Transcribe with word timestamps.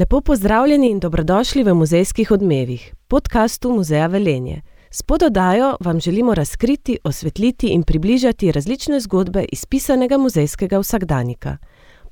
Lepo 0.00 0.20
pozdravljeni 0.20 0.90
in 0.90 1.00
dobrodošli 1.00 1.62
v 1.62 1.74
Muzejskih 1.74 2.30
odmevih, 2.30 2.94
podkastu 3.08 3.72
Muzeja 3.72 4.06
Velenje. 4.06 4.62
S 4.90 5.02
pododajo 5.02 5.76
vam 5.80 6.00
želimo 6.00 6.34
razkriti, 6.34 6.98
osvetliti 7.04 7.66
in 7.66 7.82
približati 7.82 8.52
različne 8.52 9.00
zgodbe 9.00 9.44
iz 9.52 9.66
pisanega 9.66 10.18
muzejskega 10.18 10.78
vsakdanika. 10.78 11.56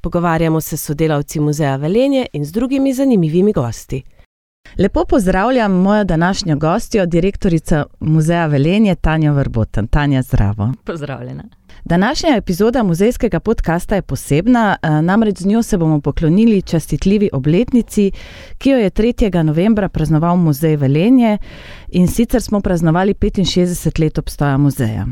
Pogovarjamo 0.00 0.60
se 0.60 0.76
s 0.76 0.84
sodelavci 0.84 1.40
Muzeja 1.40 1.76
Velenje 1.76 2.26
in 2.32 2.44
z 2.44 2.52
drugimi 2.52 2.94
zanimivimi 2.94 3.52
gosti. 3.52 4.02
Lepo 4.76 5.04
pozdravljam 5.04 5.72
mojo 5.72 6.04
današnjo 6.04 6.56
gostjo, 6.56 7.06
direktorico 7.06 7.84
Muzeja 8.00 8.46
Velenje, 8.46 8.94
Tanja 8.94 9.32
Vrboten. 9.32 9.86
Tanja, 9.86 10.22
zdravo. 10.22 10.72
Pozdravljena. 10.84 11.44
Današnja 11.84 12.36
epizoda 12.36 12.82
muzejskega 12.82 13.40
podcasta 13.40 13.94
je 13.94 14.02
posebna, 14.02 14.76
eh, 14.82 15.02
namreč 15.02 15.38
z 15.38 15.46
njo 15.46 15.62
se 15.62 15.78
bomo 15.78 16.00
poklonili 16.00 16.62
čestitljivi 16.62 17.30
obletnici, 17.32 18.10
ki 18.58 18.70
jo 18.70 18.78
je 18.78 18.90
3. 18.90 19.42
novembra 19.42 19.88
praznoval 19.88 20.36
Muzej 20.36 20.76
Velenje 20.76 21.38
in 21.88 22.08
sicer 22.08 22.42
smo 22.42 22.60
praznovali 22.60 23.14
65 23.14 24.00
let 24.00 24.18
obstoja 24.18 24.56
muzeja. 24.56 25.06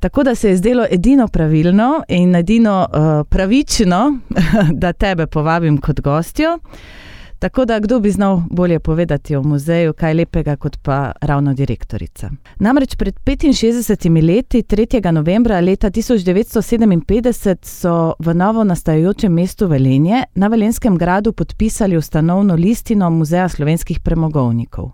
Tako 0.00 0.22
da 0.22 0.34
se 0.34 0.48
je 0.48 0.56
zdelo 0.56 0.86
edino 0.90 1.28
pravilno 1.28 2.02
in 2.08 2.34
edino 2.34 2.86
uh, 2.88 3.26
pravično, 3.28 4.18
da 4.82 4.92
tebe 4.92 5.26
povabim 5.26 5.78
kot 5.78 6.00
gostjo. 6.00 6.58
Tako 7.38 7.64
da, 7.64 7.80
kdo 7.80 8.00
bi 8.00 8.10
znal 8.10 8.40
bolje 8.50 8.78
povedati 8.80 9.36
o 9.36 9.42
muzeju, 9.42 9.92
kaj 9.92 10.14
lepega 10.14 10.56
kot 10.56 10.76
pa 10.82 11.12
ravno 11.20 11.54
direktorica. 11.54 12.30
Namreč 12.58 12.96
pred 12.96 13.14
65 13.24 14.26
leti, 14.26 14.62
3. 14.62 15.12
novembra 15.12 15.60
leta 15.60 15.90
1957, 15.90 17.56
so 17.62 18.14
v 18.18 18.34
novo 18.34 18.64
nastajajočem 18.64 19.32
mestu 19.32 19.66
Velenje 19.66 20.22
na 20.34 20.48
Velenskem 20.48 20.98
gradu 20.98 21.32
podpisali 21.32 21.96
ustanovno 21.96 22.54
listino 22.54 23.10
Muzeja 23.10 23.48
slovenskih 23.48 24.00
premogovnikov. 24.00 24.90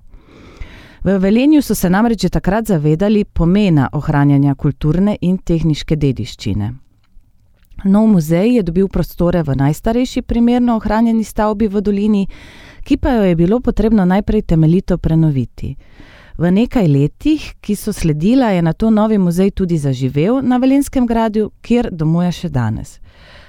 V 1.04 1.19
Velenju 1.19 1.62
so 1.62 1.75
se 1.75 1.91
namreč 1.91 2.22
že 2.22 2.28
takrat 2.28 2.66
zavedali 2.66 3.25
pomena 3.25 3.88
ohranjanja 3.92 4.54
kulturne 4.54 5.16
in 5.20 5.38
tehniške 5.38 5.97
dediščine. 5.97 6.89
Nov 7.84 8.06
muzej 8.06 8.56
je 8.56 8.62
dobil 8.62 8.89
prostore 8.89 9.42
v 9.42 9.56
najstarejši 9.56 10.23
primerno 10.23 10.77
ohranjeni 10.77 11.25
stavbi 11.25 11.69
v 11.69 11.81
dolini, 11.81 12.27
ki 12.84 12.97
pa 12.97 13.12
jo 13.12 13.22
je 13.25 13.37
bilo 13.37 13.61
potrebno 13.61 14.05
najprej 14.05 14.42
temeljito 14.42 14.98
prenoviti. 14.98 15.77
V 16.39 16.50
nekaj 16.50 16.89
letih, 16.89 17.55
ki 17.61 17.77
so 17.77 17.92
sledila, 17.92 18.50
je 18.50 18.62
na 18.62 18.72
to 18.72 18.91
novi 18.91 19.19
muzej 19.19 19.50
tudi 19.50 19.78
zaživel 19.78 20.41
na 20.42 20.56
Velenskem 20.56 21.06
gradu, 21.06 21.50
kjer 21.61 21.89
domuje 21.92 22.33
še 22.33 22.48
danes. 22.48 23.00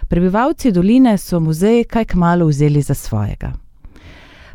Prebivalci 0.07 0.71
doline 0.71 1.17
so 1.17 1.39
muzej 1.39 1.83
kaj 1.83 2.05
kmalo 2.05 2.47
vzeli 2.47 2.81
za 2.81 2.93
svojega. 2.93 3.60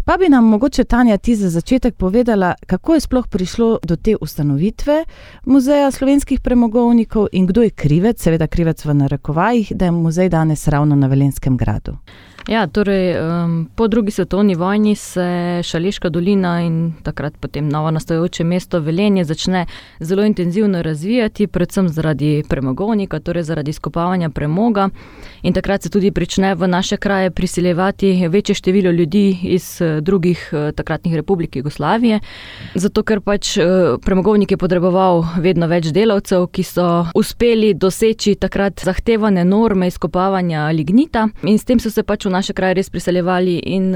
Pa 0.06 0.16
bi 0.16 0.28
nam 0.28 0.44
mogoče 0.44 0.84
Tanja 0.84 1.18
ti 1.18 1.36
za 1.36 1.50
začetek 1.50 1.94
povedala, 1.94 2.54
kako 2.66 2.94
je 2.94 3.00
sploh 3.00 3.26
prišlo 3.28 3.78
do 3.82 3.96
te 3.96 4.14
ustanovitve 4.20 5.04
Muzeja 5.44 5.90
slovenskih 5.90 6.40
premogovnikov 6.40 7.26
in 7.32 7.46
kdo 7.46 7.62
je 7.62 7.70
krivec, 7.70 8.22
seveda 8.22 8.46
krivec 8.46 8.84
v 8.84 8.94
narekovajih, 8.94 9.72
da 9.74 9.84
je 9.84 9.90
muzej 9.90 10.28
danes 10.28 10.68
ravno 10.68 10.96
na 10.96 11.06
Velenskem 11.06 11.56
gradu. 11.56 11.96
Ja, 12.46 12.66
torej, 12.66 13.18
um, 13.18 13.68
po 13.74 13.88
drugi 13.88 14.10
svetovni 14.10 14.54
vojni 14.54 14.94
se 14.94 15.60
Šaleška 15.62 16.08
dolina 16.08 16.60
in 16.62 16.92
takrat 17.02 17.34
potem 17.40 17.68
novo 17.68 17.90
nastajajoče 17.90 18.44
mesto 18.44 18.78
Velenje 18.80 19.24
začne 19.24 19.66
zelo 20.00 20.22
intenzivno 20.24 20.82
razvijati, 20.82 21.46
predvsem 21.46 21.88
zaradi 21.88 22.44
premogovnika, 22.48 23.20
torej 23.20 23.42
zaradi 23.42 23.72
skopavanja 23.72 24.30
premoga. 24.30 24.88
In 25.42 25.52
takrat 25.52 25.82
se 25.82 25.90
tudi 25.90 26.12
začne 26.14 26.54
v 26.54 26.68
naše 26.68 26.96
kraje 26.96 27.30
prisiljevati 27.30 28.28
večje 28.28 28.54
število 28.54 28.90
ljudi 28.90 29.38
iz 29.42 29.82
eh, 29.82 30.00
drugih 30.00 30.50
eh, 30.52 30.72
takratnih 30.72 31.14
republik 31.14 31.56
Jugoslavije. 31.56 32.20
Zato, 32.74 33.02
ker 33.02 33.20
pač 33.20 33.56
eh, 33.56 33.64
premogovnik 34.04 34.50
je 34.50 34.56
potreboval 34.56 35.24
vedno 35.38 35.66
več 35.66 35.90
delavcev, 35.90 36.46
ki 36.46 36.62
so 36.62 37.06
uspeli 37.14 37.74
doseči 37.74 38.34
takrat 38.34 38.80
zahtevane 38.84 39.44
norme 39.44 39.86
izkopavanja 39.86 40.70
lignita, 40.70 41.28
in 41.42 41.58
s 41.58 41.64
tem 41.64 41.80
so 41.80 41.90
se 41.90 42.02
pač 42.02 42.26
v 42.26 42.35
naše 42.36 42.52
kraje 42.52 42.76
res 42.78 42.90
priseljevali 42.92 43.58
in 43.64 43.90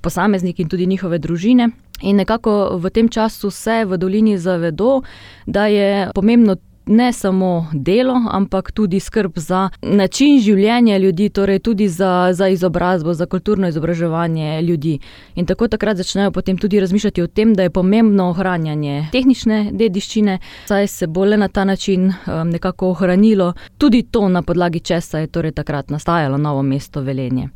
posamezniki 0.00 0.62
in 0.64 0.68
tudi 0.68 0.86
njihove 0.86 1.18
družine. 1.18 1.70
In 2.02 2.16
nekako 2.16 2.80
v 2.82 2.90
tem 2.90 3.08
času 3.08 3.50
se 3.50 3.84
v 3.84 3.96
dolini 3.96 4.38
zavedo, 4.38 5.02
da 5.46 5.66
je 5.66 6.08
pomembno 6.14 6.56
ne 6.86 7.12
samo 7.12 7.66
delo, 7.72 8.14
ampak 8.30 8.72
tudi 8.72 9.00
skrb 9.00 9.32
za 9.36 9.68
način 9.82 10.40
življenja 10.40 10.98
ljudi, 10.98 11.28
torej 11.28 11.58
tudi 11.58 11.88
za, 11.88 12.32
za 12.32 12.48
izobrazbo, 12.48 13.14
za 13.14 13.26
kulturno 13.26 13.68
izobraževanje 13.68 14.62
ljudi. 14.62 14.98
In 15.34 15.46
tako 15.46 15.68
takrat 15.68 15.96
začnejo 15.96 16.30
potem 16.30 16.58
tudi 16.58 16.80
razmišljati 16.80 17.22
o 17.22 17.26
tem, 17.26 17.54
da 17.54 17.62
je 17.62 17.70
pomembno 17.70 18.28
ohranjanje 18.30 19.08
tehnične 19.12 19.70
dediščine, 19.72 20.38
saj 20.66 20.86
se 20.86 21.06
bo 21.06 21.24
le 21.24 21.36
na 21.36 21.48
ta 21.48 21.64
način 21.64 22.08
um, 22.08 22.50
nekako 22.50 22.90
ohranilo 22.90 23.52
tudi 23.78 24.02
to, 24.02 24.28
na 24.28 24.42
podlagi 24.42 24.80
česa 24.80 25.18
je 25.18 25.26
torej 25.26 25.52
takrat 25.52 25.90
nastajalo 25.90 26.38
novo 26.38 26.62
mesto 26.62 27.00
Velenje. 27.00 27.48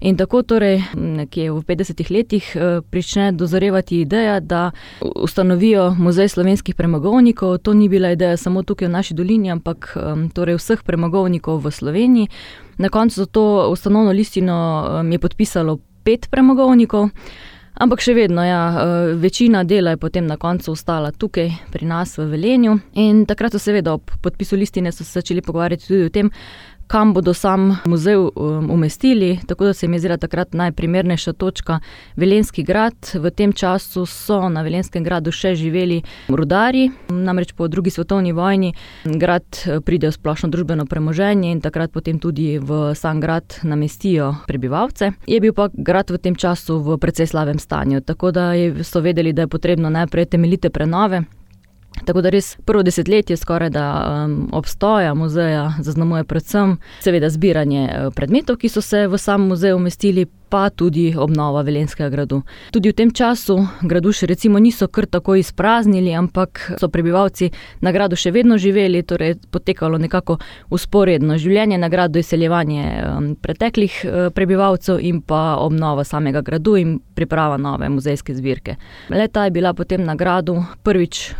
In 0.00 0.16
tako 0.16 0.42
torej 0.42 0.80
nekje 0.94 1.50
v 1.52 1.60
50-ih 1.60 2.10
letih 2.10 2.44
uh, 2.56 2.84
prične 2.90 3.32
dozorevati 3.32 4.00
ideja, 4.00 4.40
da 4.40 4.70
ustanovijo 5.00 5.94
muzej 5.98 6.28
slovenskih 6.28 6.74
premogovnikov. 6.74 7.58
To 7.58 7.74
ni 7.74 7.88
bila 7.88 8.10
ideja 8.10 8.36
samo 8.36 8.62
tukaj 8.70 8.88
v 8.88 8.94
naši 8.94 9.18
dolini, 9.18 9.50
ampak 9.50 9.92
um, 9.98 10.26
torej 10.30 10.60
vseh 10.62 10.86
premogovnikov 10.86 11.60
v 11.66 11.74
Sloveniji. 11.74 12.30
Na 12.78 12.88
koncu 12.88 13.24
za 13.24 13.26
to 13.26 13.44
ustanovno 13.74 14.14
listino 14.14 14.56
um, 15.02 15.12
je 15.12 15.18
podpisalo 15.18 15.80
pet 16.06 16.30
premogovnikov. 16.30 17.10
Ampak 17.80 18.02
še 18.04 18.12
vedno, 18.12 18.42
ja, 18.44 18.62
uh, 18.70 19.12
večina 19.16 19.62
dela 19.64 19.94
je 19.94 20.00
potem 20.02 20.26
na 20.26 20.36
koncu 20.36 20.74
ostala 20.74 21.12
tukaj 21.16 21.48
pri 21.72 21.86
nas 21.88 22.18
v 22.18 22.26
Velenju. 22.28 22.76
In 23.00 23.24
takrat 23.26 23.56
so 23.56 23.60
seveda 23.62 23.94
ob 23.96 24.10
podpisu 24.22 24.58
listine 24.60 24.92
se 24.92 25.06
začeli 25.06 25.42
pogovarjati 25.42 25.86
tudi 25.86 26.04
o 26.04 26.12
tem, 26.12 26.30
kam 26.90 27.14
bodo 27.14 27.34
sam 27.34 27.76
muzej 27.86 28.16
um, 28.16 28.70
umestili. 28.70 29.38
Tako 29.46 29.64
da 29.64 29.72
se 29.72 29.88
mi 29.88 29.96
je 29.96 30.00
zdela 30.00 30.16
takrat 30.16 30.54
najprimernejša 30.54 31.32
točka 31.32 31.78
Velenski 32.16 32.62
grad. 32.62 32.94
V 33.14 33.30
tem 33.30 33.52
času 33.52 34.06
so 34.06 34.48
na 34.48 34.62
Velenskem 34.62 35.04
gradu 35.04 35.30
še 35.30 35.54
živeli 35.54 36.02
rudari, 36.28 36.90
namreč 37.08 37.52
po 37.52 37.68
drugi 37.68 37.90
svetovni 37.90 38.32
vojni 38.32 38.72
grad 39.04 39.62
eh, 39.66 39.80
pride 39.80 40.10
v 40.10 40.18
splošno 40.18 40.50
družbeno 40.50 40.86
premoženje 40.86 41.52
in 41.52 41.60
takrat 41.62 41.92
potem 41.94 42.18
tudi 42.18 42.58
v 42.58 42.94
sam 42.98 43.20
grad 43.20 43.60
namestijo 43.62 44.34
prebivalce. 44.50 45.12
Je 45.26 45.40
bil 45.40 45.54
pa 45.54 45.70
grad 45.72 46.10
v 46.10 46.18
tem 46.18 46.34
času 46.34 46.82
v 46.82 46.98
precej 46.98 47.30
slabem 47.30 47.58
stanju, 47.58 48.00
tako 48.00 48.34
da 48.34 48.50
so 48.82 48.98
vedeli, 49.00 49.32
da 49.32 49.46
je 49.46 49.54
potrebno 49.54 49.90
najprej 49.90 50.26
temeljite 50.26 50.70
prenove. 50.70 51.22
Tako 52.04 52.22
da 52.22 52.30
res 52.30 52.56
prvo 52.64 52.82
desetletje 52.82 53.36
skoraj 53.36 53.70
da 53.70 53.86
um, 54.24 54.48
obstoja 54.52 55.14
muzeja 55.14 55.72
zaznamuje 55.80 56.24
predvsem 56.24 56.76
seveda 57.00 57.30
zbiranje 57.30 57.88
uh, 57.88 58.12
predmetov, 58.14 58.56
ki 58.56 58.68
so 58.68 58.80
se 58.80 59.06
v 59.08 59.18
sam 59.18 59.48
muzej 59.50 59.74
umestili, 59.74 60.26
pa 60.50 60.70
tudi 60.70 61.14
obnova 61.18 61.62
Velenskega 61.62 62.08
gradu. 62.10 62.42
Tudi 62.74 62.90
v 62.90 62.96
tem 62.98 63.10
času 63.14 63.54
gradu 63.86 64.10
še 64.12 64.26
recimo 64.26 64.58
niso 64.58 64.88
kar 64.90 65.06
tako 65.06 65.36
izpraznili, 65.38 66.10
ampak 66.18 66.72
so 66.80 66.88
prebivalci 66.90 67.52
na 67.86 67.92
gradu 67.94 68.18
še 68.18 68.32
vedno 68.34 68.58
živeli, 68.58 69.04
torej 69.06 69.36
potekalo 69.54 69.98
nekako 70.02 70.40
usporedno 70.74 71.38
življenje 71.38 71.78
na 71.78 71.88
gradu, 71.88 72.18
izseljevanje 72.18 72.86
um, 72.90 73.28
preteklih 73.38 74.00
uh, 74.02 74.18
prebivalcev 74.34 74.98
in 74.98 75.22
pa 75.22 75.60
obnova 75.62 76.04
samega 76.04 76.42
gradu 76.42 76.74
in 76.80 76.98
priprava 77.14 77.60
nove 77.60 77.86
muzejske 77.88 78.34
zbirke. 78.34 78.74
Leta 79.14 79.46
je 79.46 79.54
bila 79.54 79.74
potem 79.74 80.02
na 80.02 80.18
gradu 80.18 80.58
prvič 80.82 81.30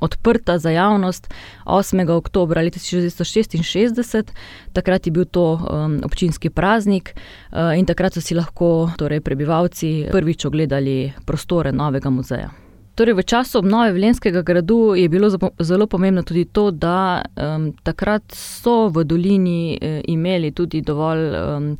odprta 0.00 0.58
za 0.58 0.70
javnost 0.70 1.34
8. 1.64 2.10
oktober 2.10 2.58
1966, 2.58 4.32
takrat 4.72 5.06
je 5.06 5.12
bil 5.12 5.24
to 5.24 5.52
um, 5.54 6.00
občinski 6.04 6.50
praznik 6.50 7.14
uh, 7.14 7.78
in 7.78 7.86
takrat 7.86 8.14
so 8.14 8.20
si 8.20 8.34
lahko 8.34 8.90
torej, 8.98 9.20
prebivalci 9.20 10.06
prvič 10.12 10.44
ogledali 10.44 11.12
prostore 11.26 11.72
novega 11.72 12.10
muzeja. 12.10 12.50
Torej, 12.94 13.14
v 13.14 13.22
času 13.26 13.58
obnove 13.58 13.92
Vlenskega 13.92 14.42
gradu 14.42 14.94
je 14.94 15.08
bilo 15.08 15.28
zelo 15.58 15.86
pomembno 15.86 16.22
tudi 16.22 16.44
to, 16.44 16.70
da 16.70 17.22
um, 17.34 17.72
takrat 17.82 18.22
so 18.32 18.88
v 18.88 19.04
dolini 19.04 19.78
uh, 19.82 20.00
imeli 20.06 20.52
tudi 20.52 20.80
dovolj. 20.80 21.30
Um, 21.34 21.76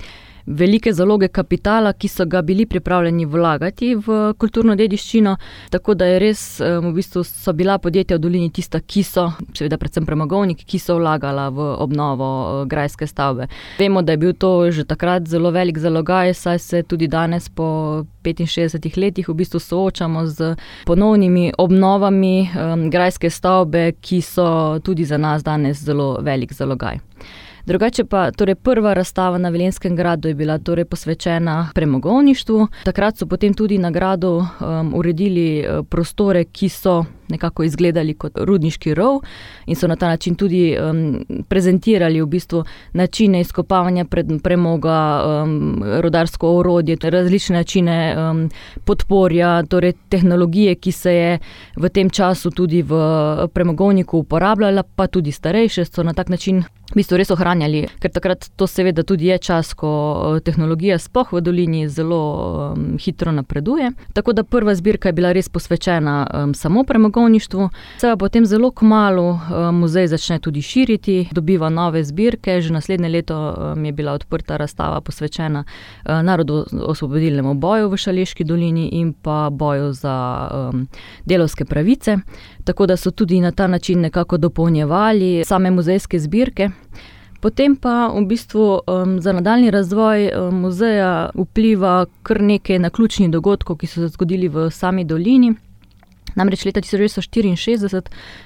velike 0.46 0.92
zaloge 0.92 1.28
kapitala, 1.28 1.92
ki 1.92 2.08
so 2.08 2.26
ga 2.26 2.42
bili 2.42 2.66
pripravljeni 2.66 3.24
vlagati 3.26 3.94
v 3.94 4.34
kulturno 4.38 4.76
dediščino. 4.76 5.36
Tako 5.70 5.94
da 5.94 6.06
je 6.06 6.18
res, 6.18 6.42
v 6.60 6.92
bistvu 6.94 7.24
so 7.24 7.52
bila 7.52 7.78
podjetja 7.78 8.18
v 8.18 8.24
Dolini 8.24 8.50
tista, 8.52 8.80
ki 8.80 9.02
so, 9.02 9.28
seveda, 9.56 9.78
predvsem 9.80 10.06
premogovniki, 10.06 10.66
ki 10.68 10.78
so 10.78 10.98
vlagala 10.98 11.48
v 11.54 11.68
obnovo 11.84 12.30
eh, 12.62 12.66
grajske 12.70 13.06
stavbe. 13.06 13.48
Vemo, 13.78 14.02
da 14.02 14.12
je 14.12 14.22
bil 14.24 14.34
to 14.34 14.70
že 14.70 14.84
takrat 14.84 15.28
zelo 15.28 15.50
velik 15.50 15.78
zalogaj, 15.78 16.34
saj 16.34 16.58
se 16.58 16.82
tudi 16.82 17.08
danes 17.08 17.48
po 17.48 18.04
65 18.24 18.98
letih 18.98 19.28
v 19.28 19.34
bistvu 19.34 19.60
soočamo 19.60 20.26
z 20.26 20.54
ponovnimi 20.86 21.52
obnovami 21.58 22.48
um, 22.48 22.90
grajske 22.90 23.30
stavbe, 23.30 23.92
ki 24.00 24.22
so 24.22 24.78
tudi 24.84 25.04
za 25.04 25.18
nas 25.18 25.44
danes 25.44 25.82
zelo 25.84 26.18
velik 26.20 26.52
zalogaj. 26.52 26.98
Drugače 27.66 28.04
pa, 28.04 28.30
torej 28.30 28.54
prva 28.54 28.92
razstava 28.94 29.38
na 29.38 29.48
Velenskem 29.48 29.96
gradu 29.96 30.28
je 30.28 30.34
bila 30.34 30.58
torej 30.58 30.84
posvečena 30.84 31.70
premogovništvu. 31.74 32.66
Takrat 32.84 33.16
so 33.16 33.26
potem 33.26 33.54
tudi 33.54 33.78
na 33.78 33.90
gradu 33.90 34.36
um, 34.36 34.94
uredili 34.94 35.64
prostore, 35.88 36.44
ki 36.44 36.68
so 36.68 37.04
nekako 37.28 37.64
izgledali 37.64 38.14
kot 38.14 38.32
rudniški 38.36 38.94
rov 38.94 39.20
in 39.66 39.76
so 39.76 39.88
na 39.88 39.96
ta 39.96 40.08
način 40.08 40.34
tudi 40.34 40.76
um, 40.76 41.24
prezentirali 41.48 42.20
v 42.20 42.26
bistvu 42.26 42.64
načine 42.92 43.40
izkopavanja 43.40 44.04
premoga, 44.42 45.24
um, 45.24 45.82
rodarsko 46.00 46.56
orodje, 46.58 46.96
različne 47.02 47.56
načine 47.56 48.16
um, 48.16 48.50
podporja, 48.84 49.62
torej 49.62 49.92
tehnologije, 50.08 50.74
ki 50.74 50.92
se 50.92 51.14
je 51.14 51.38
v 51.76 51.88
tem 51.88 52.10
času 52.10 52.50
tudi 52.50 52.82
v 52.82 52.94
premogovniku 53.54 54.18
uporabljala, 54.18 54.82
pa 54.82 55.06
tudi 55.06 55.32
starejše 55.32 55.84
so 55.84 56.02
na 56.02 56.12
tak 56.12 56.28
način 56.28 56.64
v 56.92 56.94
bistvu 56.94 57.16
res 57.16 57.30
ohranjali, 57.54 57.86
ker 58.00 58.10
takrat 58.10 58.50
to 58.56 58.66
seveda 58.66 59.02
tudi 59.02 59.26
je 59.26 59.38
čas, 59.38 59.74
ko 59.74 59.90
eh, 60.36 60.40
tehnologija 60.40 60.98
spoh 60.98 61.32
v 61.32 61.40
dolini 61.40 61.88
zelo 61.88 62.72
um, 62.74 62.96
hitro 62.98 63.32
napreduje. 63.32 63.92
Tako 64.12 64.32
da 64.32 64.42
prva 64.44 64.74
zbirka 64.74 65.08
je 65.08 65.12
bila 65.12 65.32
res 65.32 65.48
posvečena 65.48 66.26
um, 66.26 66.54
samo 66.54 66.84
premogovništvu, 66.84 67.68
se 68.00 68.08
pa 68.08 68.16
potem 68.16 68.46
zelo 68.46 68.70
kmalo 68.70 69.28
um, 69.32 69.80
muzej 69.80 70.08
začne 70.08 70.38
tudi 70.38 70.62
širiti, 70.62 71.28
dobiva 71.32 71.68
nove 71.68 72.04
zbirke, 72.04 72.60
že 72.60 72.72
naslednje 72.72 73.08
leto 73.08 73.36
um, 73.36 73.84
je 73.84 73.92
bila 73.92 74.12
odprta 74.12 74.56
razstava 74.56 75.00
posvečena 75.00 75.64
uh, 75.64 76.22
narodu 76.22 76.64
osvobodilnemu 76.86 77.54
boju 77.54 77.88
v 77.88 77.96
Šaleški 77.96 78.44
dolini 78.44 78.88
in 79.00 79.12
pa 79.12 79.48
boju 79.50 79.92
za 79.92 80.16
um, 80.50 80.86
delovske 81.24 81.64
pravice. 81.64 82.18
Tako 82.64 82.86
da 82.86 82.96
so 82.96 83.10
tudi 83.10 83.40
na 83.40 83.50
ta 83.52 83.66
način 83.66 84.00
nekako 84.00 84.36
dopolnjevali 84.36 85.44
same 85.44 85.70
muzejske 85.70 86.18
zbirke. 86.18 86.70
Potem 87.44 87.76
pa 87.76 88.08
v 88.08 88.24
bistvu 88.24 88.80
um, 88.88 89.20
za 89.20 89.32
nadaljni 89.36 89.70
razvoj 89.70 90.30
um, 90.32 90.60
muzeja 90.64 91.28
vpliva 91.36 92.06
kar 92.22 92.40
nekaj 92.40 92.78
na 92.78 92.88
ključnih 92.90 93.28
dogodkov, 93.30 93.76
ki 93.76 93.86
so 93.86 94.00
se 94.00 94.08
zgodili 94.08 94.48
v 94.48 94.70
sami 94.72 95.04
dolini. 95.04 95.52
Namreč 96.34 96.64
leta 96.64 96.80
1964 96.80 98.00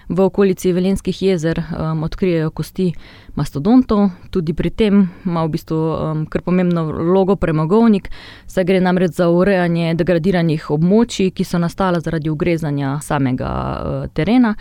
v 0.08 0.20
okolici 0.20 0.72
Velenskih 0.72 1.22
jezer 1.22 1.62
um, 1.62 2.02
odkrijejo 2.02 2.50
kosti 2.50 2.88
mastodontov, 3.38 4.10
tudi 4.34 4.52
pri 4.52 4.70
tem 4.70 5.06
ima 5.24 5.46
v 5.46 5.54
bistvu 5.54 5.78
um, 5.78 6.26
kar 6.26 6.42
pomembno 6.42 6.88
vlogo 6.90 7.36
premogovnik, 7.36 8.10
saj 8.50 8.66
gre 8.66 8.82
namreč 8.82 9.14
za 9.22 9.30
urejanje 9.30 9.94
degradiranih 9.94 10.70
območij, 10.74 11.30
ki 11.30 11.46
so 11.46 11.62
nastala 11.62 12.02
zaradi 12.02 12.34
ugrezanja 12.34 12.98
samega 12.98 13.50
uh, 13.54 14.06
terena. 14.10 14.56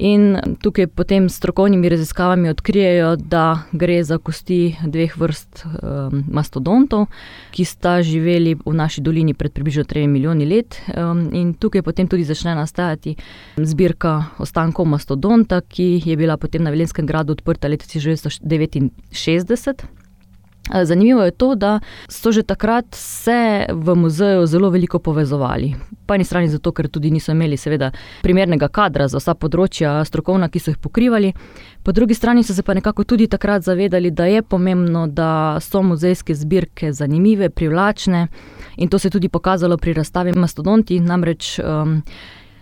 In 0.00 0.38
tukaj 0.60 0.86
potem 0.86 1.28
s 1.28 1.36
strokovnimi 1.36 1.88
raziskavami 1.88 2.48
odkrijejo, 2.48 3.16
da 3.16 3.58
gre 3.72 4.04
za 4.04 4.18
kosti 4.18 4.76
dveh 4.86 5.18
vrst 5.18 5.64
um, 5.64 6.24
mastodontov, 6.32 7.06
ki 7.52 7.64
sta 7.64 7.98
živeli 8.02 8.56
v 8.64 8.74
naši 8.74 9.04
dolini 9.04 9.34
pred 9.34 9.52
približno 9.52 9.84
3 9.84 10.06
milijoni 10.08 10.48
let. 10.48 10.80
Um, 10.96 11.28
in 11.32 11.54
tukaj 11.54 11.82
potem 11.82 12.08
tudi 12.08 12.24
začne 12.24 12.54
nastajati 12.54 13.16
zbirka 13.56 14.24
ostankov 14.38 14.88
mastodonta, 14.88 15.60
ki 15.60 16.02
je 16.04 16.16
bila 16.16 16.36
potem 16.36 16.62
na 16.62 16.70
Velenskem 16.70 17.06
gradu 17.06 17.36
odprta 17.36 17.68
leta 17.68 17.86
1969. 17.86 20.01
Zanimivo 20.70 21.24
je 21.24 21.30
to, 21.30 21.54
da 21.54 21.80
so 22.08 22.32
že 22.32 22.42
takrat 22.42 22.86
se 22.94 23.66
v 23.72 23.94
muzeju 23.94 24.46
zelo 24.46 24.70
veliko 24.70 24.98
povezovali. 24.98 25.74
Po 26.06 26.14
eni 26.14 26.24
strani 26.24 26.48
zato, 26.48 26.72
ker 26.72 26.88
tudi 26.88 27.10
niso 27.10 27.32
imeli 27.32 27.56
seveda 27.56 27.90
primernega 28.22 28.68
kadra 28.68 29.08
za 29.08 29.18
vsa 29.18 29.34
področja 29.34 30.04
strokovna, 30.04 30.48
ki 30.48 30.62
so 30.62 30.70
jih 30.70 30.78
pokrivali, 30.78 31.32
po 31.82 31.92
drugi 31.92 32.14
strani 32.14 32.44
so 32.44 32.54
se 32.54 32.62
pa 32.62 32.74
nekako 32.74 33.04
tudi 33.04 33.26
takrat 33.26 33.62
zavedali, 33.62 34.10
da 34.10 34.24
je 34.30 34.42
pomembno, 34.42 35.06
da 35.06 35.58
so 35.60 35.82
muzejske 35.82 36.34
zbirke 36.34 36.92
zanimive, 36.92 37.50
privlačne. 37.50 38.28
In 38.76 38.88
to 38.88 38.98
se 38.98 39.08
je 39.08 39.18
tudi 39.18 39.28
pokazalo 39.28 39.76
pri 39.76 39.92
razstavi 39.98 40.32
Mastodonti, 40.32 41.00
namreč 41.00 41.58
um, 41.58 42.02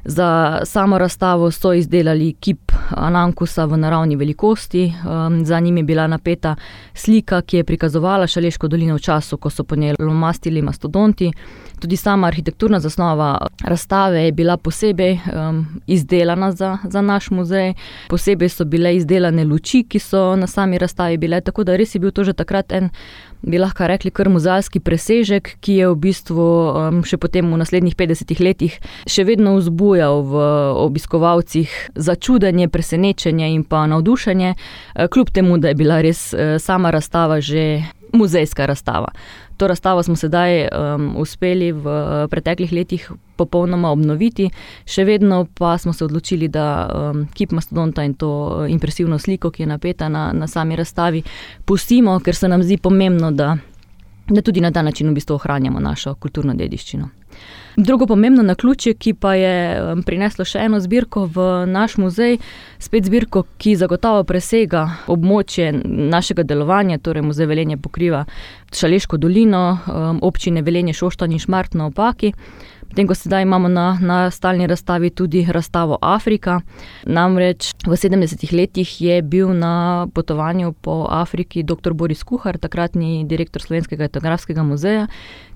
Za 0.05 0.61
samo 0.64 0.99
razstavo 0.99 1.50
so 1.50 1.73
izdelali 1.73 2.32
kip 2.32 2.73
Anankusa 2.91 3.64
v 3.64 3.76
naravni 3.76 4.17
velikosti, 4.17 4.93
um, 5.05 5.44
za 5.44 5.61
njim 5.61 5.76
je 5.76 5.82
bila 5.82 6.06
napeta 6.06 6.56
slika, 6.94 7.43
ki 7.43 7.56
je 7.56 7.64
prikazovala 7.64 8.26
Šaleško 8.26 8.69
dolino 8.69 8.94
v 8.94 8.99
času, 8.99 9.37
ko 9.37 9.50
so 9.50 9.64
po 9.64 9.76
njej 9.76 9.94
lomastili 9.99 10.62
mastodonti. 10.62 11.32
Tudi 11.81 11.97
sama 11.97 12.26
arhitekturna 12.26 12.81
zasnova 12.81 13.47
razstave 13.64 14.25
je 14.25 14.32
bila 14.32 14.56
posebej 14.56 15.12
um, 15.12 15.67
izdelana 15.87 16.53
za, 16.53 16.79
za 16.85 17.00
naš 17.00 17.31
muzej, 17.31 17.75
posebej 18.08 18.49
so 18.49 18.64
bile 18.64 18.96
izdelane 18.96 19.44
luči, 19.44 19.85
ki 19.88 19.99
so 19.99 20.37
na 20.37 20.46
sami 20.46 20.79
razstavi 20.79 21.17
bile, 21.17 21.41
tako 21.41 21.64
da 21.64 21.76
res 21.76 21.94
je 21.94 22.00
bil 22.00 22.11
to 22.11 22.25
že 22.25 22.32
takrat 22.32 22.73
en 22.73 22.91
bi 23.42 23.58
lahko 23.58 23.87
rekli, 23.88 24.10
kar 24.10 24.28
muzejski 24.28 24.81
presežek, 24.81 25.54
ki 25.64 25.76
je 25.81 25.88
v 25.90 25.96
bistvu 26.04 26.46
um, 26.46 27.02
še 27.06 27.16
potem 27.20 27.46
v 27.48 27.60
naslednjih 27.60 27.96
50 27.96 28.42
letih 28.44 28.76
še 29.08 29.25
vedno 29.28 29.56
vzbujal 29.58 30.22
v 30.28 30.44
obiskovalcih 30.84 31.72
začudenje, 31.94 32.69
presenečenje 32.69 33.52
in 33.54 33.64
pa 33.64 33.87
navdušenje, 33.90 34.54
eh, 34.54 35.08
kljub 35.08 35.31
temu, 35.32 35.58
da 35.58 35.72
je 35.72 35.78
bila 35.81 36.00
res 36.04 36.32
eh, 36.34 36.58
sama 36.58 36.90
razstava 36.90 37.40
že 37.40 37.82
muzejska 38.12 38.66
razstava. 38.66 39.12
To 39.60 39.66
razstavo 39.68 40.02
smo 40.02 40.16
sedaj 40.16 40.68
um, 40.72 41.16
uspeli 41.20 41.72
v 41.72 41.84
preteklih 42.32 42.72
letih 42.72 43.10
popolnoma 43.36 43.90
obnoviti, 43.92 44.46
še 44.88 45.04
vedno 45.04 45.42
pa 45.58 45.74
smo 45.78 45.92
se 45.92 46.06
odločili, 46.06 46.48
da 46.48 46.64
um, 46.88 47.26
kip 47.36 47.52
mastodonta 47.52 48.04
in 48.08 48.14
to 48.16 48.30
uh, 48.30 48.64
impresivno 48.72 49.18
sliko, 49.20 49.50
ki 49.52 49.66
je 49.66 49.68
napeta 49.68 50.08
na, 50.08 50.30
na 50.32 50.48
sami 50.48 50.80
razstavi, 50.80 51.20
pustimo, 51.68 52.16
ker 52.24 52.40
se 52.40 52.48
nam 52.48 52.64
zdi 52.64 52.80
pomembno, 52.80 53.34
da, 53.36 53.52
da 54.32 54.40
tudi 54.40 54.64
na 54.64 54.72
ta 54.72 54.80
način 54.82 55.12
v 55.12 55.18
bistvu 55.20 55.36
ohranjamo 55.36 55.80
našo 55.80 56.14
kulturno 56.16 56.56
dediščino. 56.56 57.19
Drugo 57.76 58.06
pomembno 58.06 58.43
na 58.43 58.55
ključe, 58.55 58.94
ki 58.94 59.14
pa 59.14 59.34
je 59.34 59.82
um, 59.82 60.02
prineslo 60.02 60.44
še 60.44 60.64
eno 60.67 60.81
zbirko 60.81 61.26
v 61.31 61.46
naš 61.70 61.96
muzej, 62.02 62.38
spet 62.78 63.06
zbirko, 63.06 63.44
ki 63.62 63.76
zagotovo 63.78 64.25
presega 64.26 64.87
območje 65.06 65.70
našega 65.84 66.43
delovanja, 66.43 66.99
torej 66.99 67.22
muzej 67.22 67.46
Velenje 67.46 67.78
pokriva 67.78 68.25
Šaleško 68.75 69.20
dolino, 69.22 69.64
um, 69.87 70.19
občine 70.22 70.62
Velenje, 70.67 70.96
Šoštan 70.99 71.32
in 71.32 71.43
Šmartno 71.43 71.90
opaki. 71.93 72.32
Potem, 72.91 73.06
ko 73.06 73.15
sedaj 73.15 73.43
imamo 73.47 73.69
na, 73.70 73.99
na 74.03 74.31
stalni 74.31 74.67
razstavi 74.67 75.11
tudi 75.11 75.47
razstavo 75.49 75.99
Afrika. 76.03 76.61
Namreč 77.06 77.70
v 77.87 77.94
70-ih 77.94 78.53
letih 78.53 79.01
je 79.01 79.23
bil 79.23 79.55
na 79.55 80.09
potovanju 80.15 80.73
po 80.73 81.06
Afriki 81.11 81.63
dr. 81.63 81.94
Boris 81.94 82.27
Kuhar, 82.27 82.59
takratni 82.59 83.23
direktor 83.31 83.63
Slovenskega 83.63 84.11
etnografskega 84.11 84.67
muzeja, 84.67 85.06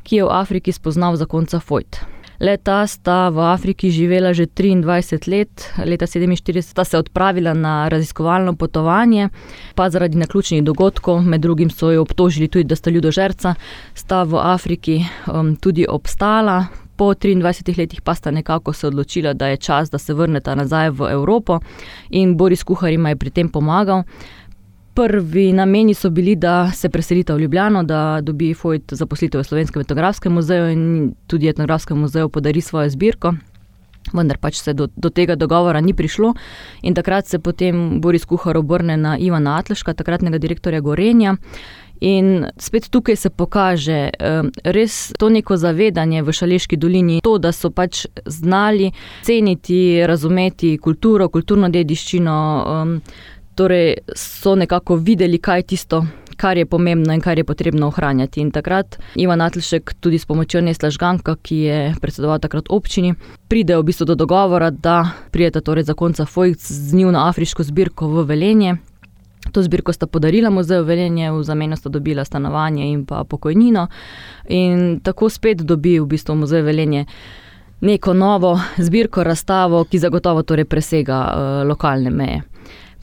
ki 0.07 0.23
je 0.23 0.29
v 0.29 0.31
Afriki 0.31 0.73
spoznal 0.73 1.19
zakonca 1.19 1.59
Fojt. 1.59 2.05
Leta 2.38 2.87
sta 2.87 3.31
v 3.31 3.43
Afriki 3.50 3.91
živela 3.91 4.31
že 4.35 4.47
23 4.47 5.26
let, 5.31 5.71
leta 5.87 6.07
47 6.07 6.62
sta 6.62 6.85
se 6.85 6.99
odpravila 6.99 7.55
na 7.55 7.88
raziskovalno 7.88 8.55
potovanje, 8.55 9.29
pa 9.75 9.91
zaradi 9.91 10.19
naključnih 10.19 10.62
dogodkov, 10.62 11.23
med 11.23 11.41
drugim 11.41 11.71
so 11.71 11.91
jo 11.91 12.03
obtožili 12.03 12.49
tudi, 12.49 12.64
da 12.64 12.76
sta 12.76 12.91
ljudožerca, 12.91 13.55
sta 13.95 14.23
v 14.23 14.38
Afriki 14.38 15.03
um, 15.26 15.57
tudi 15.57 15.87
obstala. 15.88 16.84
Po 16.96 17.14
23 17.14 17.78
letih 17.78 18.02
pa 18.02 18.14
sta 18.14 18.30
nekako 18.30 18.72
se 18.72 18.86
odločila, 18.86 19.32
da 19.32 19.46
je 19.46 19.56
čas, 19.56 19.90
da 19.90 19.98
se 19.98 20.14
vrneta 20.14 20.54
nazaj 20.54 20.90
v 20.90 21.10
Evropo, 21.12 21.60
in 22.10 22.36
Boris 22.36 22.62
Kuhar 22.62 22.90
jim 22.90 23.06
je 23.06 23.16
pri 23.16 23.30
tem 23.30 23.48
pomagal. 23.48 24.02
Prvi 24.94 25.52
nameni 25.52 25.94
so 25.94 26.10
bili, 26.10 26.36
da 26.36 26.70
se 26.70 26.88
preselita 26.88 27.34
v 27.34 27.40
Ljubljano, 27.40 27.82
da 27.82 28.20
dobi 28.22 28.54
Fojt 28.54 28.92
zaposlitev 28.94 29.40
v 29.40 29.44
Slovenskem 29.44 29.82
etnografskem 29.82 30.32
muzeju 30.32 30.68
in 30.70 31.14
tudi 31.26 31.48
etnografskemu 31.48 32.00
muzeju 32.00 32.28
podari 32.28 32.60
svojo 32.60 32.90
zbirko. 32.90 33.34
Vendar 34.12 34.38
pač 34.38 34.60
se 34.60 34.72
do, 34.72 34.86
do 34.96 35.10
tega 35.10 35.34
dogovora 35.34 35.80
ni 35.80 35.94
prišlo 35.94 36.34
in 36.82 36.94
takrat 36.94 37.26
se 37.26 37.38
potem 37.38 38.00
Boris 38.00 38.24
Kuhar 38.24 38.56
obrne 38.56 38.96
na 38.96 39.16
Ivana 39.18 39.56
Atleška, 39.58 39.94
takratnega 39.94 40.38
direktorja 40.38 40.80
Gorenja. 40.80 41.36
In 42.04 42.46
spet 42.61 42.90
tukaj 42.92 43.16
se 43.16 43.30
pokaže 43.30 44.11
res 44.64 45.12
to 45.18 45.30
neko 45.32 45.56
zavedanje 45.56 46.23
v 46.23 46.32
Šaleški 46.37 46.76
dolini, 46.76 47.20
to, 47.25 47.38
da 47.38 47.52
so 47.52 47.70
pač 47.73 48.04
znali 48.26 48.90
ceniti, 49.25 50.04
razumeti 50.06 50.76
kulturo, 50.76 51.30
kulturno 51.32 51.70
dediščino. 51.73 52.37
Torej 53.54 53.94
so 54.18 54.56
nekako 54.58 54.99
videli, 54.99 55.38
kaj 55.38 55.61
je 55.62 55.66
tisto, 55.73 56.02
kar 56.37 56.58
je 56.58 56.66
pomembno 56.66 57.14
in 57.14 57.20
kar 57.23 57.38
je 57.38 57.44
potrebno 57.46 57.87
ohranjati. 57.87 58.42
In 58.42 58.50
takrat 58.50 58.99
Ivan 59.14 59.40
Atlšek, 59.40 59.94
tudi 60.00 60.18
s 60.18 60.26
pomočjo 60.26 60.61
Nesla 60.61 60.90
Žganka, 60.90 61.37
ki 61.40 61.58
je 61.62 61.78
predsedoval 62.02 62.42
takrat 62.42 62.68
občini, 62.68 63.14
pride 63.49 63.78
v 63.78 63.87
bistvu 63.87 64.11
do 64.11 64.18
dogovora, 64.18 64.70
da 64.70 65.04
prijeta 65.30 65.62
torej 65.62 65.87
za 65.88 65.94
konca 65.94 66.26
Fojc 66.26 66.66
z 66.66 66.94
njim 66.94 67.14
na 67.14 67.28
afriško 67.28 67.62
zbirko 67.62 68.11
v 68.11 68.26
Velenje. 68.28 68.76
To 69.52 69.62
zbirko 69.62 69.92
sta 69.92 70.06
podarila 70.06 70.50
muzeju 70.50 70.84
Velenje, 70.84 71.30
v 71.32 71.42
zameno 71.42 71.76
sta 71.76 71.88
dobila 71.88 72.24
stanovanje 72.24 72.86
in 72.90 73.04
pa 73.06 73.24
pokojnino. 73.24 73.86
In 74.48 75.00
tako 75.04 75.28
spet 75.28 75.62
dobi 75.62 75.98
v 76.00 76.06
bistvu 76.06 76.34
muzej 76.34 76.62
Velenje. 76.62 77.04
Neko 77.80 78.14
novo 78.14 78.60
zbirko, 78.78 79.24
razstavo, 79.24 79.84
ki 79.84 79.98
zagotovo 79.98 80.42
torej 80.42 80.64
presega 80.64 81.20
uh, 81.20 81.68
lokalne 81.68 82.10
meje. 82.10 82.42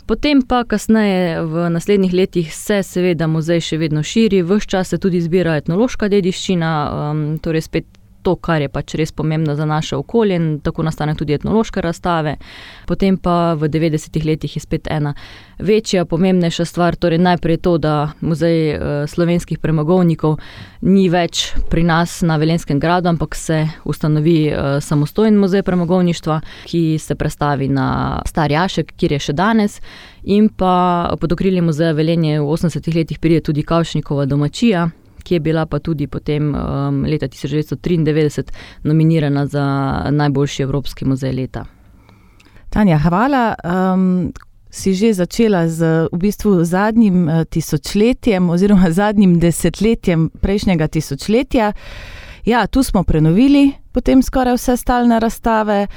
Potem 0.06 0.42
pa 0.42 0.64
kasneje 0.64 1.44
v 1.46 1.70
naslednjih 1.70 2.14
letih 2.14 2.54
se 2.54 2.82
seveda 2.84 3.28
muzej 3.28 3.62
še 3.62 3.78
vedno 3.78 4.02
širi, 4.04 4.42
vse 4.44 4.68
čas 4.68 4.90
se 4.92 4.98
tudi 4.98 5.22
zbira 5.22 5.54
etnološka 5.62 6.10
dediščina, 6.10 6.72
um, 6.92 7.22
torej 7.40 7.68
spet 7.68 7.86
to, 8.24 8.36
kar 8.36 8.62
je 8.62 8.70
pač 8.70 8.96
res 9.00 9.12
pomembno 9.12 9.56
za 9.56 9.66
naše 9.66 9.96
okolje, 9.96 10.36
in 10.36 10.60
tako 10.64 10.84
nastane 10.84 11.16
tudi 11.16 11.34
etnološke 11.34 11.82
razstave. 11.82 12.36
Potem 12.88 13.18
pa 13.18 13.54
v 13.54 13.70
90-ih 13.70 14.26
letih 14.26 14.56
je 14.56 14.62
spet 14.62 14.88
ena 14.92 15.14
večja, 15.60 16.06
pomembnejša 16.06 16.66
stvar, 16.66 16.96
torej 16.96 17.20
najprej 17.22 17.58
to, 17.58 17.78
da 17.78 18.12
muzej 18.22 18.76
uh, 18.76 18.82
slovenskih 19.10 19.60
premogovnikov 19.60 20.40
ni 20.82 21.10
več 21.10 21.52
pri 21.70 21.84
nas 21.84 22.22
na 22.22 22.38
Velenskem 22.42 22.80
gradu, 22.80 23.10
ampak 23.10 23.36
se 23.36 23.68
ustanovi 23.86 24.52
uh, 24.52 24.80
samostojen 24.82 25.38
muzej 25.38 25.64
premogovništva, 25.64 26.40
ki 26.66 26.98
se 27.00 27.16
prestavi 27.16 27.68
na 27.70 28.22
Starjašek, 28.26 28.96
kjer 28.98 29.18
je 29.18 29.20
še 29.30 29.38
danes. 29.38 29.80
In 30.24 30.50
pa 30.50 31.14
pod 31.20 31.32
okriljem 31.34 31.66
muzeja 31.66 31.96
Velenje 31.98 32.40
v 32.42 32.46
80-ih 32.46 32.96
letih 32.96 33.20
pride 33.20 33.42
tudi 33.42 33.64
Kavšnikova 33.66 34.26
domačija, 34.26 34.90
ki 35.24 35.34
je 35.38 35.40
bila 35.40 35.66
pa 35.66 35.80
tudi 35.80 36.08
potem 36.08 36.54
um, 36.56 37.04
leta 37.06 37.28
1993 37.28 38.52
nominirana 38.84 39.46
za 39.46 39.66
najboljši 40.12 40.64
evropski 40.64 41.06
muzej 41.06 41.34
leta. 41.34 41.66
Tanja, 42.70 42.98
hvala. 42.98 43.56
Um, 43.64 44.32
si 44.72 44.94
že 44.96 45.14
začela 45.14 45.68
z 45.68 46.08
v 46.12 46.18
bistvu 46.18 46.64
zadnjim 46.64 47.28
uh, 47.28 47.44
tisočletjem, 47.44 48.50
oziroma 48.50 48.92
zadnjim 49.02 49.40
desetletjem 49.40 50.30
prejšnjega 50.42 50.88
tisočletja. 50.88 51.74
Ja, 52.46 52.68
tu 52.68 52.84
smo 52.84 53.04
prenovili 53.04 53.74
potem 53.92 54.24
skoraj 54.24 54.56
vse 54.56 54.78
stalne 54.78 55.20
razstave 55.20 55.88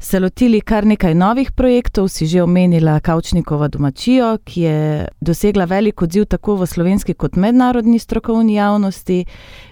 se 0.00 0.20
lotili 0.20 0.60
kar 0.60 0.86
nekaj 0.86 1.14
novih 1.14 1.52
projektov, 1.52 2.08
si 2.08 2.26
že 2.26 2.42
omenila 2.42 3.00
Kavčnikova 3.00 3.68
domačijo, 3.68 4.38
ki 4.44 4.60
je 4.60 5.08
dosegla 5.20 5.64
velik 5.64 6.02
odziv 6.02 6.24
tako 6.24 6.56
v 6.56 6.66
slovenski 6.66 7.14
kot 7.14 7.36
mednarodni 7.36 7.98
strokovni 7.98 8.54
javnosti. 8.54 9.24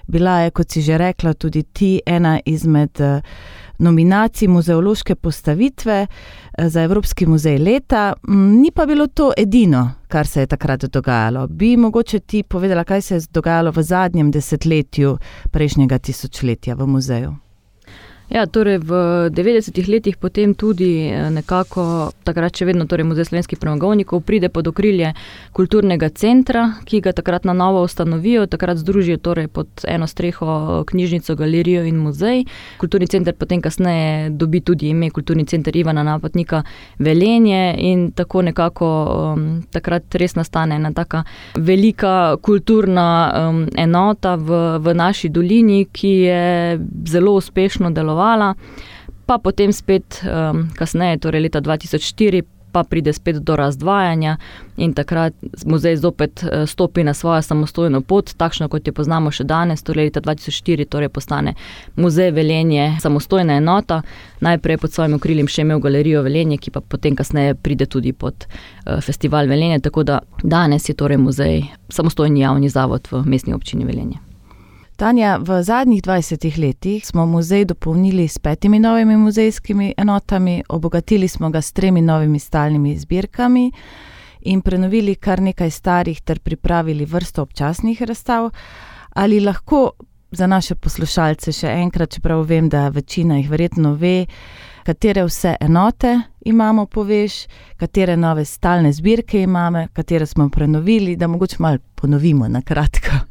Bila 0.07 0.41
je, 0.41 0.51
kot 0.51 0.71
si 0.71 0.83
že 0.83 0.99
rekla, 0.99 1.33
tudi 1.35 1.63
ti 1.63 2.01
ena 2.07 2.41
izmed 2.45 3.01
eh, 3.01 3.21
nominacij 3.79 4.49
muzeološke 4.49 5.15
postavitve 5.15 6.07
eh, 6.07 6.69
za 6.69 6.83
Evropski 6.83 7.27
muzej 7.27 7.59
leta. 7.59 8.13
Mm, 8.29 8.61
ni 8.61 8.71
pa 8.71 8.87
bilo 8.87 9.07
to 9.07 9.33
edino, 9.37 9.91
kar 10.09 10.27
se 10.27 10.41
je 10.41 10.47
takrat 10.47 10.85
dogajalo. 10.85 11.47
Bi 11.47 11.77
mogoče 11.77 12.19
ti 12.19 12.43
povedala, 12.43 12.85
kaj 12.85 13.01
se 13.03 13.15
je 13.15 13.21
dogajalo 13.33 13.71
v 13.71 13.83
zadnjem 13.83 14.31
desetletju 14.31 15.19
prejšnjega 15.51 15.99
tisočletja 15.99 16.75
v 16.75 16.87
muzeju? 16.87 17.48
Ja, 18.29 18.45
torej 18.45 18.85
v 18.85 18.93
90-ih 19.33 19.89
letih 19.89 20.17
potem 20.21 20.53
tudi 20.53 21.09
eh, 21.09 21.31
nekako, 21.33 22.13
takrat 22.29 22.61
še 22.61 22.67
vedno 22.69 22.85
torej 22.85 23.09
Muzej 23.09 23.25
slovenskih 23.25 23.57
premogovnikov 23.57 24.21
pride 24.21 24.51
pod 24.53 24.69
okrilje 24.69 25.15
kulturnega 25.57 26.11
centra, 26.13 26.77
ki 26.85 27.01
ga 27.01 27.15
takrat 27.17 27.49
na 27.49 27.55
novo 27.57 27.81
ustanovijo, 27.89 28.45
takrat 28.45 28.77
združijo 28.85 29.17
torej 29.25 29.49
pod 29.49 29.69
eno 29.89 30.05
streho 30.05 30.85
knjižnico, 30.85 31.39
galerijo 31.41 31.87
in 31.89 31.97
muzej. 32.05 32.45
Kulturni 32.77 33.09
center 33.09 33.33
potem 33.33 33.63
kasneje 33.65 34.29
dobi 34.37 34.61
tudi 34.61 34.93
ime 34.93 35.09
Kulturni 35.09 35.47
center 35.49 35.73
Ivana 35.73 36.05
Napotnika 36.05 36.61
Velenje 37.01 37.81
in 37.81 38.11
tako 38.13 38.45
nekako 38.45 38.91
um, 39.09 39.49
takrat 39.73 40.05
res 40.21 40.37
nastane 40.37 40.77
ena 40.77 40.93
taka 40.93 41.25
velika 41.57 42.37
kulturna 42.45 43.09
um, 43.33 43.65
enota 43.73 44.37
v, 44.37 44.77
v 44.85 44.95
naši 44.95 45.33
dolini, 45.33 45.87
ki 45.89 46.13
je 46.29 46.45
zelo 47.09 47.39
uspešno 47.41 47.89
delovala 47.91 48.18
delovala, 48.19 48.55
pa 49.27 49.39
potem 49.39 49.73
spet 49.73 50.23
um, 50.25 50.69
kasneje, 50.75 51.19
torej 51.19 51.43
leta 51.43 51.61
2004, 51.61 52.43
pa 52.73 52.85
pride 52.85 53.13
spet 53.13 53.37
do 53.41 53.57
razdvajanja 53.57 54.37
in 54.77 54.93
takrat 54.93 55.33
muzej 55.65 55.97
zopet 55.97 56.43
uh, 56.45 56.67
stopi 56.69 57.05
na 57.05 57.15
svojo 57.15 57.43
samostojno 57.43 58.01
pot, 58.01 58.35
takšno 58.37 58.69
kot 58.69 58.87
jo 58.87 58.93
poznamo 58.93 59.31
še 59.31 59.45
danes, 59.45 59.83
torej 59.83 60.11
leta 60.11 60.21
2004, 60.21 60.85
torej 60.89 61.09
postane 61.09 61.55
muzej 61.97 62.31
Velenje 62.33 62.99
samostojna 63.01 63.57
enota, 63.57 64.03
najprej 64.41 64.79
pod 64.79 64.93
svojim 64.93 65.17
okriljem 65.17 65.49
še 65.49 65.65
imel 65.65 65.81
galerijo 65.81 66.23
Velenje, 66.23 66.59
ki 66.59 66.71
pa 66.71 66.81
potem 66.81 67.17
kasneje 67.17 67.57
pride 67.57 67.87
tudi 67.87 68.13
pod 68.13 68.49
uh, 68.49 69.01
festival 69.01 69.49
Velenje, 69.49 69.81
tako 69.81 70.05
da 70.05 70.21
danes 70.43 70.89
je 70.89 70.97
torej 70.97 71.21
muzej 71.21 71.63
samostojni 71.89 72.45
javni 72.45 72.69
zavod 72.69 73.09
v 73.13 73.25
mestni 73.25 73.57
občini 73.57 73.89
Velenje. 73.89 74.28
Tanja, 74.99 75.37
v 75.39 75.63
zadnjih 75.63 76.03
20 76.03 76.59
letih 76.59 77.07
smo 77.07 77.27
muzej 77.27 77.65
dopolnili 77.65 78.29
s 78.29 78.39
petimi 78.39 78.79
novimi 78.79 79.17
muzejskimi 79.17 79.95
enotami, 79.97 80.63
obogatili 80.69 81.29
smo 81.29 81.51
ga 81.51 81.63
s 81.63 81.73
tremi 81.73 82.01
novimi 82.03 82.39
stalnimi 82.39 82.97
zbirkami 82.99 83.73
in 84.41 84.61
prenovili 84.61 85.15
kar 85.15 85.41
nekaj 85.41 85.71
starih 85.71 86.21
ter 86.21 86.41
pripravili 86.41 87.05
vrsto 87.05 87.43
občasnih 87.43 88.03
razstav. 88.03 88.51
Ali 89.11 89.41
lahko 89.41 89.91
za 90.31 90.47
naše 90.47 90.75
poslušalce 90.75 91.53
še 91.53 91.71
enkrat, 91.79 92.11
čeprav 92.11 92.43
vem, 92.43 92.69
da 92.69 92.89
večina 92.89 93.39
jih 93.39 93.51
verjetno 93.51 93.95
ve, 93.95 94.27
katere 94.83 95.23
vse 95.31 95.55
enote 95.61 96.17
imamo, 96.45 96.87
poveš, 96.87 97.45
katere 97.77 98.17
nove 98.17 98.45
stalne 98.45 98.93
zbirke 98.93 99.43
imamo, 99.43 99.87
katere 99.93 100.27
smo 100.27 100.51
prenovili, 100.51 101.17
da 101.17 101.29
mogoče 101.29 101.57
malo 101.59 101.79
ponovimo 101.95 102.49
na 102.49 102.63
kratko. 102.63 103.28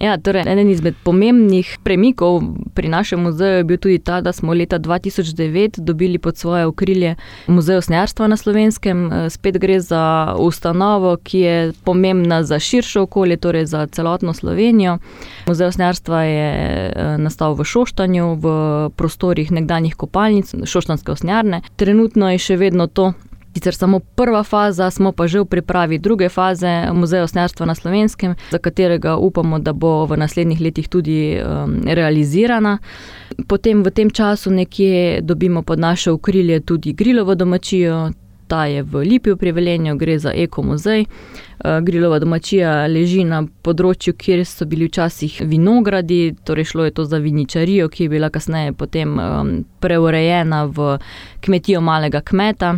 Ja, 0.00 0.18
torej, 0.18 0.44
eden 0.46 0.70
izmed 0.70 0.94
pomembnih 1.04 1.78
premikov 1.84 2.42
pri 2.74 2.88
našem 2.88 3.20
muzeju 3.20 3.56
je 3.56 3.64
bil 3.64 3.78
tudi 3.78 3.98
ta, 3.98 4.20
da 4.20 4.32
smo 4.32 4.54
leta 4.54 4.78
2009 4.78 5.80
dobili 5.80 6.18
pod 6.18 6.36
svoje 6.36 6.66
okrilje 6.66 7.14
Muzej 7.46 7.76
osnjarstva 7.76 8.26
na 8.26 8.36
slovenskem. 8.36 9.12
Eh, 9.12 9.30
spet 9.30 9.58
gre 9.58 9.80
za 9.80 10.34
ustanovo, 10.38 11.16
ki 11.16 11.38
je 11.38 11.72
pomembna 11.84 12.42
za 12.42 12.58
širše 12.58 13.00
okolje, 13.00 13.36
torej 13.36 13.66
za 13.66 13.86
celotno 13.86 14.34
Slovenijo. 14.34 14.98
Muzej 15.46 15.66
osnjarstva 15.66 16.22
je 16.22 16.50
eh, 16.88 17.18
nastal 17.18 17.54
v 17.54 17.64
Šoštanju, 17.64 18.34
v 18.34 18.46
prostorih 18.96 19.52
nekdanjih 19.52 19.94
kopalnic, 19.94 20.54
Šoštanske 20.64 21.12
osnjarne. 21.12 21.62
Trenutno 21.76 22.30
je 22.30 22.38
še 22.38 22.56
vedno 22.56 22.86
to 22.86 23.12
Sicer 23.56 23.74
samo 23.74 24.00
prva 24.00 24.42
faza, 24.42 24.90
smo 24.90 25.12
pa 25.12 25.24
že 25.26 25.40
v 25.40 25.48
pripravi 25.48 25.98
druge 25.98 26.28
faze 26.28 26.92
Muzeja 26.92 27.24
osnjarstva 27.24 27.66
na 27.66 27.74
slovenskem, 27.74 28.34
za 28.50 28.58
katerega 28.58 29.16
upamo, 29.16 29.58
da 29.58 29.72
bo 29.72 30.04
v 30.04 30.16
naslednjih 30.16 30.60
letih 30.60 30.88
tudi 30.88 31.40
um, 31.40 31.80
realizirana. 31.88 32.78
Potem 33.48 33.80
v 33.80 33.90
tem 33.90 34.10
času 34.10 34.50
nekje 34.52 35.20
dobimo 35.22 35.62
pod 35.62 35.78
naše 35.78 36.12
okrilje 36.12 36.60
tudi 36.60 36.92
Grilovo 36.92 37.34
domačijo. 37.34 38.10
Ta 38.46 38.66
je 38.66 38.82
v 38.82 39.02
Lipiju 39.02 39.36
pri 39.36 39.52
Velenju, 39.52 39.96
gre 39.96 40.18
za 40.18 40.32
ekomuzej. 40.36 41.06
Uh, 41.64 41.80
Grilova 41.80 42.18
domačija 42.18 42.86
leži 42.86 43.24
na 43.24 43.40
področju, 43.62 44.12
kjer 44.14 44.44
so 44.44 44.66
bili 44.68 44.90
včasih 44.90 45.40
vinogradi, 45.48 46.36
torej 46.44 46.68
šlo 46.70 46.84
je 46.84 46.92
to 46.92 47.08
za 47.08 47.18
viničarijo, 47.18 47.88
ki 47.88 48.04
je 48.04 48.12
bila 48.12 48.28
kasneje 48.30 48.76
potem 48.76 49.16
um, 49.16 49.64
preurejena 49.80 50.66
v 50.68 50.98
kmetijo 51.40 51.80
malega 51.80 52.20
kmeta. 52.20 52.74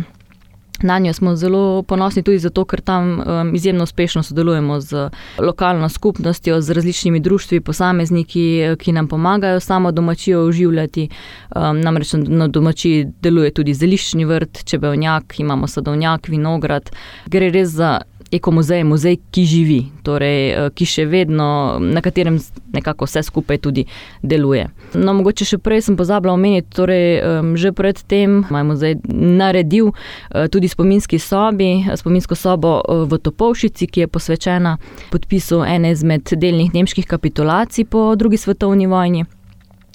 Na 0.81 0.99
njo 0.99 1.13
smo 1.13 1.35
zelo 1.35 1.83
ponosni 1.83 2.23
tudi 2.23 2.39
zato, 2.39 2.65
ker 2.65 2.81
tam 2.81 3.19
um, 3.19 3.55
izjemno 3.55 3.83
uspešno 3.83 4.23
sodelujemo 4.23 4.79
z 4.79 5.09
lokalno 5.39 5.89
skupnostjo, 5.89 6.61
z 6.61 6.71
različnimi 6.71 7.19
društvi, 7.19 7.59
posamezniki, 7.61 8.75
ki 8.79 8.91
nam 8.91 9.07
pomagajo 9.07 9.59
samo 9.59 9.91
domačijo 9.91 10.45
oživljati. 10.45 11.09
Um, 11.55 11.81
namreč 11.81 12.13
na 12.13 12.47
domačiji 12.47 13.07
deluje 13.21 13.53
tudi 13.53 13.73
zeliščni 13.73 14.25
vrt, 14.25 14.63
čebelnjak, 14.63 15.39
imamo 15.39 15.67
sadovnjak, 15.67 16.27
vinograd. 16.27 16.91
Gre 17.25 17.49
res 17.49 17.69
za 17.69 17.99
ekomuzej, 18.31 18.83
muzej, 18.83 19.17
ki 19.31 19.45
živi, 19.45 19.79
torej, 20.03 20.49
eh, 20.49 20.69
ki 20.73 20.85
še 20.85 21.05
vedno, 21.05 21.79
na 21.79 22.01
katerem 22.01 22.39
nekako 22.73 23.05
vse 23.05 23.23
skupaj 23.23 23.57
tudi 23.57 23.85
deluje. 24.21 24.69
No, 24.93 25.13
mogoče 25.13 25.45
še 25.45 25.57
prej 25.57 25.81
sem 25.81 25.97
pozabila 25.97 26.33
omeniti, 26.33 26.69
torej, 26.75 27.21
že 27.55 27.71
predtem 27.71 28.43
je 28.49 28.63
muzej 28.63 28.95
naredil 29.09 29.91
eh, 29.91 30.47
tudi 30.47 30.67
spominski 30.67 31.19
sobi, 31.19 31.85
spominsko 31.95 32.35
sobo 32.35 32.79
eh, 32.81 33.05
v 33.09 33.17
Topovšici, 33.17 33.87
ki 33.87 34.05
je 34.05 34.07
posvečena 34.07 34.77
podpisu 35.11 35.63
ene 35.65 35.91
izmed 35.91 36.29
delnih 36.29 36.73
nemških 36.73 37.05
kapitulacij 37.05 37.85
po 37.85 38.15
drugi 38.15 38.37
svetovni 38.37 38.87
vojni. 38.87 39.25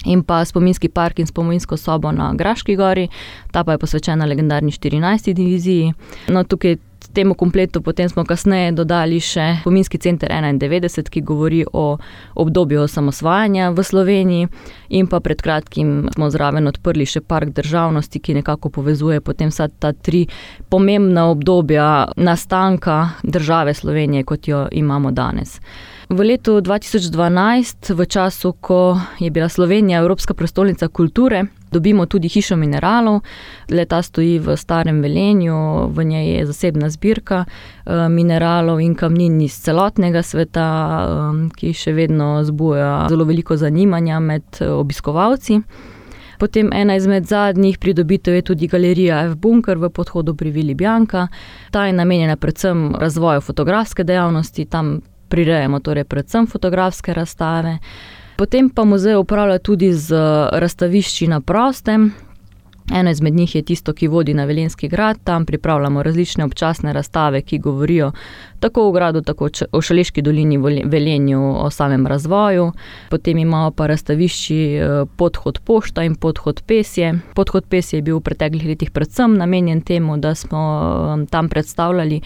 In 0.05 0.21
pa 0.23 0.45
spominski 0.45 0.89
park 0.89 1.19
in 1.19 1.27
spominsko 1.27 1.77
sobo 1.77 2.11
na 2.11 2.33
Graški 2.37 2.75
gori, 2.75 3.07
ta 3.51 3.63
pa 3.63 3.73
je 3.73 3.81
posvečena 3.81 4.25
legendarni 4.25 4.71
14. 4.71 5.33
diviziji. 5.33 5.93
No, 6.29 6.43
tukaj 6.43 6.77
temu 7.15 7.33
kompletu 7.33 7.81
potem 7.81 8.09
smo 8.09 8.25
kasneje 8.27 8.71
dodali 8.75 9.19
še 9.23 9.61
Pominski 9.63 9.97
center 10.03 10.29
91, 10.31 11.09
ki 11.09 11.21
govori 11.21 11.63
o 11.73 11.97
obdobju 12.35 12.83
osamosvajanja 12.83 13.71
v 13.71 13.83
Sloveniji, 13.83 14.49
in 14.89 15.07
pa 15.07 15.19
pred 15.23 15.41
kratkim 15.41 16.09
smo 16.13 16.29
zraven 16.29 16.67
odprli 16.67 17.07
še 17.07 17.23
park 17.23 17.55
državnosti, 17.55 18.19
ki 18.19 18.39
nekako 18.41 18.69
povezuje 18.69 19.21
potem 19.23 19.53
vsa 19.53 19.69
ta 19.69 19.93
tri 19.93 20.25
pomembna 20.69 21.29
obdobja 21.31 22.11
nastanka 22.17 23.17
države 23.23 23.73
Slovenije, 23.73 24.23
kot 24.23 24.47
jo 24.47 24.67
imamo 24.71 25.11
danes. 25.11 25.59
V 26.09 26.21
letu 26.21 26.61
2012, 26.61 27.97
v 27.97 28.05
času, 28.05 28.53
ko 28.61 28.93
je 29.19 29.31
bila 29.31 29.49
Slovenija 29.49 29.99
Evropska 29.99 30.33
prestolnica 30.33 30.87
kulture, 30.87 31.45
dobimo 31.71 32.05
tudi 32.05 32.29
hišo 32.29 32.55
mineralov. 32.55 33.23
Leta 33.69 34.01
stoji 34.01 34.37
v 34.39 34.53
starem 34.57 35.01
velenju, 35.01 35.89
v 35.89 36.03
njej 36.05 36.29
je 36.37 36.45
zasebna 36.45 36.89
zbirka 36.89 37.45
eh, 37.45 38.09
mineralov 38.09 38.81
in 38.81 38.93
kamnin 38.95 39.41
iz 39.41 39.57
celotnega 39.65 40.21
sveta, 40.21 40.67
eh, 40.69 41.49
ki 41.57 41.73
še 41.73 41.95
vedno 41.97 42.43
zbuja 42.45 43.07
zelo 43.09 43.25
veliko 43.25 43.57
zanimanja 43.57 44.19
med 44.19 44.45
eh, 44.61 44.69
obiskovalci. 44.69 45.59
Potem 46.37 46.69
ena 46.73 46.95
izmed 46.95 47.25
zadnjih 47.25 47.79
pridobitev 47.79 48.35
je 48.35 48.41
tudi 48.41 48.67
galerija 48.67 49.23
F. 49.25 49.35
Bunker 49.41 49.81
v 49.81 49.89
podhodu 49.89 50.35
pri 50.35 50.51
Vili 50.51 50.75
Bjanka. 50.75 51.27
Ta 51.71 51.87
je 51.87 51.93
namenjena 51.97 52.35
predvsem 52.37 52.91
razvoju 52.99 53.41
fotografske 53.41 54.03
dejavnosti, 54.03 54.65
tam 54.65 54.99
prirejamo 55.35 55.79
torej 55.79 56.03
predvsem 56.03 56.47
fotografske 56.47 57.13
razstave. 57.13 57.77
Potem 58.37 58.69
pa 58.69 58.85
muzej 58.87 59.17
upravlja 59.19 59.59
tudi 59.59 59.93
z 59.93 60.15
razstavišči 60.51 61.27
na 61.27 61.41
prostem. 61.41 62.13
Eno 62.93 63.11
izmed 63.11 63.33
njih 63.33 63.55
je 63.55 63.61
tisto, 63.61 63.93
ki 63.93 64.07
vodi 64.07 64.33
na 64.33 64.45
Velenski 64.45 64.87
grad, 64.87 65.17
tam 65.23 65.45
pripravljamo 65.45 66.03
različne 66.03 66.45
občasne 66.45 66.93
razstave, 66.93 67.41
ki 67.41 67.57
govorijo 67.59 68.11
tako 68.59 68.87
o 68.87 68.91
gradu, 68.91 69.21
tako 69.21 69.49
o 69.71 69.81
Šaleški 69.81 70.21
dolini, 70.21 70.57
Velenju, 70.85 71.41
o 71.65 71.69
samem 71.69 72.07
razvoju. 72.07 72.71
Potem 73.09 73.37
imamo 73.37 73.71
pa 73.71 73.87
razstavišči 73.87 74.59
eh, 74.75 75.05
podhod 75.17 75.59
pošta 75.59 76.03
in 76.03 76.15
podhod 76.15 76.61
pesje. 76.67 77.13
Podhod 77.33 77.65
pesje 77.65 77.97
je 77.97 78.01
bil 78.01 78.21
v 78.21 78.21
preteklih 78.29 78.67
letih 78.67 78.91
predvsem 78.91 79.35
namenjen 79.37 79.81
temu, 79.81 80.17
da 80.17 80.35
smo 80.35 80.61
eh, 81.19 81.25
tam 81.31 81.49
predstavljali 81.49 82.21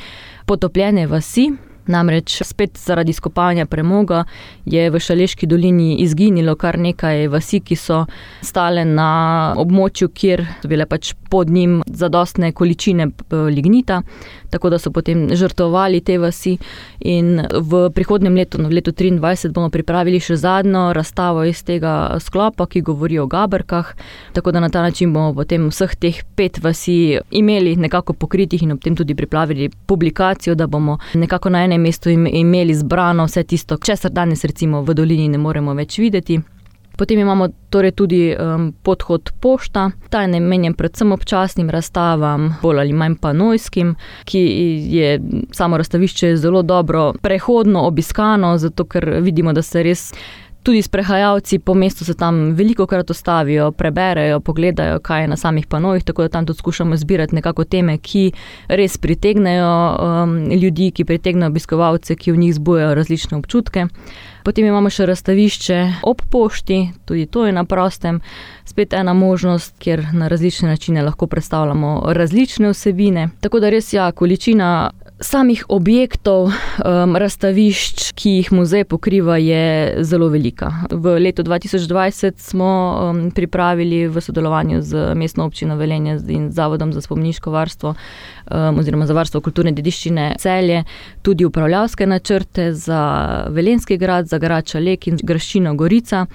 potopljene 0.46 1.08
vasi, 1.08 1.50
Namreč 1.90 2.42
spet 2.46 2.78
zaradi 2.78 3.14
skopanja 3.14 3.66
premoga 3.66 4.24
je 4.66 4.90
v 4.90 5.00
Šaleški 5.00 5.48
dolini 5.50 5.96
izginilo 6.04 6.56
kar 6.56 6.78
nekaj 6.80 7.28
vasi, 7.28 7.60
ki 7.60 7.76
so 7.76 8.04
stale 8.46 8.86
na 8.86 9.10
območju, 9.58 10.12
kjer 10.14 10.46
so 10.62 10.70
bile 10.70 10.86
pač 10.86 11.14
pod 11.30 11.50
njim 11.50 11.80
zadostne 11.86 12.52
količine 12.52 13.10
lignita, 13.50 14.02
tako 14.50 14.70
da 14.70 14.80
so 14.80 14.92
potem 14.92 15.28
žrtovali 15.34 16.02
te 16.02 16.18
vasi. 16.22 16.58
In 17.00 17.42
v 17.42 17.90
prihodnem 17.96 18.36
letu, 18.36 18.62
v 18.62 18.74
letu 18.74 18.92
2023, 18.92 19.54
bomo 19.54 19.70
pripravili 19.74 20.20
še 20.22 20.38
zadnjo 20.40 20.90
razstavo 20.94 21.46
iz 21.48 21.64
tega 21.66 22.20
sklopa, 22.22 22.68
ki 22.70 22.82
govori 22.86 23.20
o 23.20 23.28
gabrkah. 23.30 23.94
Tako 24.34 24.52
da 24.52 24.60
na 24.60 24.70
ta 24.70 24.82
način 24.82 25.14
bomo 25.14 25.34
potem 25.34 25.70
vseh 25.70 25.96
teh 25.96 26.22
pet 26.36 26.62
vasi 26.64 27.20
imeli 27.32 27.76
nekako 27.76 28.14
pokritih 28.14 28.64
in 28.64 28.74
ob 28.76 28.82
tem 28.84 28.96
tudi 28.96 29.16
pripravili 29.16 29.70
publikacijo, 29.88 30.56
da 30.56 30.68
bomo 30.68 30.98
nekako 31.14 31.50
na 31.50 31.64
enem 31.64 31.79
mestu 31.80 32.10
imeli 32.10 32.76
zbrano 32.76 33.26
vse 33.26 33.44
tisto, 33.44 33.78
česar 33.78 34.12
danes 34.12 34.44
recimo 34.44 34.84
v 34.84 34.94
dolini 34.94 35.28
ne 35.30 35.38
moremo 35.38 35.74
več 35.74 36.00
videti. 36.00 36.40
Potem 37.00 37.20
imamo 37.20 37.48
torej 37.72 37.94
tudi 37.96 38.36
um, 38.36 38.74
podhod 38.84 39.30
pošta, 39.40 39.86
ta 40.10 40.22
je 40.22 40.28
namenjen 40.28 40.74
predvsem 40.76 41.12
občasnim 41.16 41.70
razstavam, 41.72 42.50
bolj 42.62 42.82
ali 42.82 42.94
manj 42.94 43.16
pa 43.22 43.32
nojskim, 43.34 43.94
ki 44.28 44.42
je 44.92 45.14
samo 45.56 45.78
razstavišče 45.80 46.36
zelo 46.36 46.62
dobro 46.62 47.14
prehodno 47.22 47.86
obiskano, 47.88 48.58
zato 48.58 48.84
ker 48.84 49.10
vidimo, 49.24 49.54
da 49.54 49.62
se 49.62 49.84
res 49.84 50.12
tudi 50.70 50.82
sprehajalci 50.82 51.60
po 51.60 51.74
mestu 51.74 52.06
se 52.06 52.14
tam 52.14 52.54
veliko 52.54 52.86
krat 52.86 53.10
ostavijo, 53.10 53.72
preberejo, 53.72 54.40
pogledajo, 54.40 55.00
kaj 55.00 55.22
je 55.22 55.28
na 55.28 55.38
samih 55.38 55.68
panojih, 55.68 56.04
tako 56.04 56.22
da 56.22 56.30
tam 56.30 56.46
tudi 56.46 56.58
skušamo 56.58 56.98
zbirati 56.98 57.36
nekako 57.36 57.64
teme, 57.64 57.98
ki 57.98 58.32
res 58.68 58.98
pritegnejo 58.98 59.72
um, 59.98 60.36
ljudi, 60.52 60.92
ki 60.92 61.06
pritegnejo 61.06 61.50
obiskovalce, 61.50 62.16
ki 62.16 62.32
v 62.32 62.38
njih 62.38 62.54
zbujajo 62.54 62.94
različne 62.94 63.38
občutke. 63.38 63.88
Potem 64.46 64.66
imamo 64.66 64.90
še 64.94 65.06
razstavišče 65.10 65.80
ob 66.06 66.22
pošti, 66.30 66.78
tudi 67.06 67.26
to 67.26 67.48
je 67.48 67.54
na 67.54 67.66
prostem, 67.66 68.22
spet 68.66 68.94
ena 68.94 69.14
možnost, 69.14 69.74
kjer 69.82 70.06
na 70.14 70.28
različne 70.28 70.70
načine 70.70 71.02
lahko 71.02 71.28
predstavljamo 71.28 72.14
različne 72.14 72.70
vsebine. 72.70 73.30
Tako 73.42 73.60
da 73.60 73.74
res 73.74 73.90
ja, 73.94 74.12
količina 74.12 74.92
Samih 75.22 75.66
objektov, 75.68 76.48
um, 76.48 77.16
razstavišč, 77.20 78.14
ki 78.16 78.32
jih 78.38 78.52
muzej 78.56 78.86
pokriva, 78.88 79.36
je 79.36 79.98
zelo 80.08 80.30
velika. 80.32 80.70
V 80.92 81.18
letu 81.20 81.44
2020 81.44 82.40
smo 82.40 82.70
um, 83.12 83.20
pripravili 83.32 84.08
v 84.08 84.22
sodelovanju 84.24 84.80
z 84.82 85.12
mestno 85.20 85.44
občino 85.46 85.76
Velenje 85.76 86.22
in 86.28 86.52
Zavodom 86.56 86.94
za 86.94 87.02
spomniško 87.02 87.52
varstvo 87.52 87.90
um, 87.92 88.80
oziroma 88.80 89.06
za 89.06 89.14
varstvo 89.14 89.42
kulturne 89.42 89.76
dediščine 89.76 90.36
celje 90.40 90.86
tudi 91.22 91.46
upravljavske 91.46 92.08
načrte 92.08 92.72
za 92.74 93.04
Velenski 93.50 93.98
grad, 93.98 94.32
za 94.32 94.40
Grača 94.40 94.80
Lek 94.80 95.08
in 95.08 95.20
Graščino 95.24 95.76
Gorica 95.76 96.26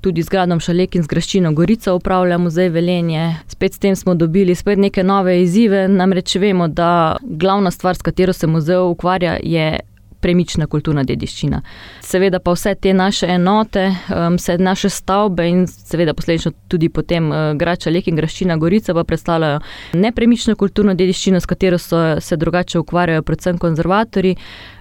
tudi 0.00 0.22
z 0.22 0.28
gradom 0.28 0.60
Šalek 0.60 0.94
in 0.96 1.02
z 1.02 1.10
graščino 1.10 1.52
Gorica 1.54 1.94
upravlja 1.94 2.38
muzej 2.38 2.70
Velenje. 2.74 3.34
Spet 3.48 3.74
s 3.74 3.82
tem 3.82 3.96
smo 3.96 4.14
dobili 4.14 4.54
spet 4.54 4.78
neke 4.78 5.02
nove 5.04 5.40
izzive, 5.42 5.88
namreč 5.88 6.36
vemo, 6.36 6.68
da 6.68 7.16
glavna 7.22 7.70
stvar, 7.70 7.96
s 7.96 8.02
katero 8.02 8.32
se 8.32 8.46
muzej 8.46 8.78
ukvarja, 8.90 9.38
je 9.42 9.78
premična 10.20 10.66
kulturna 10.66 11.04
dediščina. 11.06 11.60
Seveda 12.02 12.40
pa 12.42 12.52
vse 12.54 12.74
te 12.74 12.92
naše 12.94 13.28
enote, 13.30 13.84
um, 13.88 14.36
vse 14.38 14.58
naše 14.58 14.90
stavbe 14.90 15.46
in 15.48 15.66
seveda 15.66 16.14
posledično 16.14 16.52
tudi 16.68 16.88
potem 16.88 17.30
uh, 17.30 17.36
Grača 17.58 17.90
Lek 17.90 18.08
in 18.08 18.18
Graščina 18.18 18.56
Gorica 18.56 18.94
pa 18.94 19.04
predstavljajo 19.04 19.60
nepremično 19.94 20.56
kulturno 20.56 20.94
dediščino, 20.98 21.40
s 21.40 21.46
katero 21.46 21.78
so, 21.78 22.02
se 22.20 22.36
drugače 22.36 22.78
ukvarjajo 22.78 23.22
predvsem 23.22 23.58
konzervatori. 23.58 24.34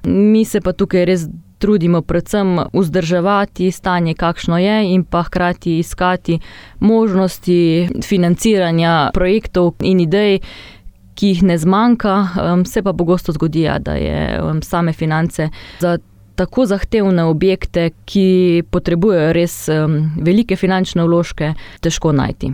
Mi 0.05 0.45
se 0.45 0.61
pa 0.61 0.73
tukaj 0.73 1.05
res 1.05 1.27
trudimo 1.57 2.01
predvsem 2.01 2.59
vzdrževati 2.73 3.71
stanje, 3.71 4.13
kakšno 4.13 4.57
je, 4.57 4.93
in 4.93 5.03
pa 5.03 5.23
hkrati 5.23 5.79
iskati 5.79 6.39
možnosti 6.79 7.89
financiranja 8.03 9.09
projektov 9.13 9.73
in 9.81 9.99
idej. 9.99 10.39
Ki 11.17 11.31
jih 11.31 11.39
ne 11.43 11.55
zmanjka, 11.57 12.27
um, 12.53 12.65
se 12.65 12.83
pa 12.85 12.93
pogosto 12.93 13.33
zgodi, 13.33 13.63
ja, 13.65 13.79
da 13.79 13.95
je 13.97 14.41
um, 14.41 14.61
same 14.61 14.93
finance 14.93 15.49
za 15.79 15.97
tako 16.35 16.65
zahtevne 16.65 17.23
objekte, 17.25 17.89
ki 18.05 18.63
potrebujejo 18.69 19.33
res 19.33 19.55
um, 19.73 19.97
velike 20.21 20.55
finančne 20.55 21.03
vložke, 21.03 21.55
težko 21.81 22.11
najti. 22.13 22.51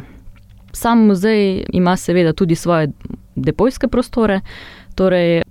Sam 0.72 1.04
muzej 1.10 1.66
ima 1.76 1.98
seveda 2.00 2.32
tudi 2.34 2.56
svoje 2.56 2.94
depojske 3.36 3.88
prostore, 3.88 4.40
torej 4.96 5.42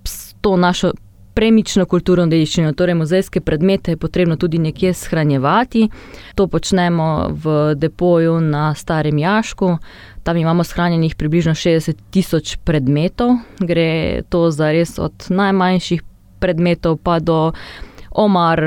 to 0.41 0.57
našo 0.57 0.93
premično 1.35 1.87
kulturno 1.87 2.27
dediščino, 2.27 2.73
torej 2.77 2.95
muzejske 2.95 3.41
predmete 3.41 3.93
je 3.93 4.01
potrebno 4.01 4.37
tudi 4.37 4.59
nekje 4.59 4.93
shranjevati. 4.95 5.89
To 6.35 6.47
počnemo 6.47 7.29
v 7.45 7.75
depoju 7.75 8.41
na 8.41 8.75
Starem 8.75 9.19
Jašku. 9.19 9.77
Tam 10.23 10.37
imamo 10.37 10.65
shranjenih 10.65 11.15
približno 11.15 11.55
60 11.55 11.99
tisoč 12.11 12.57
predmetov, 12.65 13.37
gre 13.59 14.23
to 14.29 14.51
za 14.51 14.71
res 14.73 14.99
od 14.99 15.27
najmanjših 15.29 16.03
predmetov 16.43 16.99
pa 17.03 17.19
do 17.19 17.53
omar, 18.15 18.61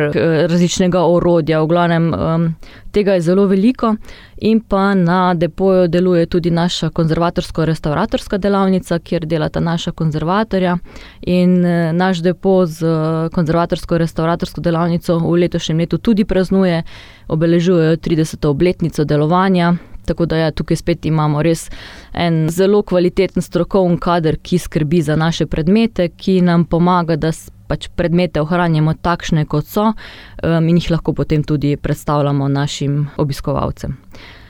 različnega 0.49 1.03
orodja, 1.05 1.61
v 1.61 1.67
glavnem 1.67 2.13
um, 2.13 2.47
tega 2.91 3.13
je 3.13 3.21
zelo 3.21 3.45
veliko. 3.45 3.95
In 4.37 4.59
pa 4.59 4.93
na 4.93 5.33
depoju 5.33 5.87
deluje 5.87 6.25
tudi 6.25 6.51
naša 6.51 6.89
konzervatorsko-restauratorska 6.89 8.37
delavnica, 8.37 8.99
kjer 8.99 9.25
delata 9.25 9.59
naša 9.59 9.91
konzervatorja. 9.91 10.77
In 11.21 11.65
e, 11.65 11.93
naš 11.93 12.19
depo 12.23 12.65
z 12.65 12.85
konzervatorsko-restauratorsko 13.31 14.61
delavnico 14.61 15.19
v 15.19 15.35
letošnjem 15.45 15.79
letu 15.79 15.97
tudi 15.97 16.25
praznuje, 16.25 16.83
obeležujejo 17.27 17.97
30. 17.97 18.47
obletnico 18.47 19.03
delovanja. 19.03 19.73
Tako 20.05 20.25
da 20.25 20.37
ja, 20.37 20.51
tukaj 20.51 20.77
spet 20.77 21.05
imamo 21.05 21.41
res 21.41 21.69
en 22.13 22.49
zelo 22.49 22.83
kvaliteten 22.83 23.41
strokovni 23.41 23.97
kader, 23.99 24.37
ki 24.37 24.57
skrbi 24.57 25.01
za 25.01 25.15
naše 25.15 25.45
predmete, 25.45 26.09
ki 26.09 26.41
nam 26.41 26.65
pomaga, 26.65 27.15
da 27.15 27.31
pač 27.67 27.89
predmete 27.95 28.41
ohranjamo 28.41 28.93
takšne, 29.01 29.45
kot 29.49 29.67
so, 29.69 29.91
um, 29.91 30.67
in 30.69 30.79
jih 30.79 30.91
lahko 30.95 31.13
potem 31.13 31.43
tudi 31.43 31.75
predstavljamo 31.77 32.47
našim 32.47 33.05
obiskovalcem. 33.17 33.97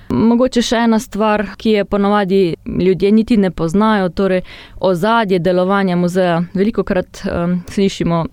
Mogoče 0.10 0.62
še 0.62 0.84
ena 0.86 1.00
stvar, 1.02 1.48
ki 1.58 1.80
je 1.80 1.86
ponovadi 1.90 2.42
ljudje 2.66 3.12
niti 3.12 3.38
ne 3.42 3.50
poznajo, 3.52 4.12
torej 4.14 4.44
ozadje 4.78 5.40
delovanja 5.40 5.96
muzeja. 5.98 6.44
Veliko 6.54 6.84
krat 6.86 7.24
um, 7.26 7.64
slišimo, 7.70 8.26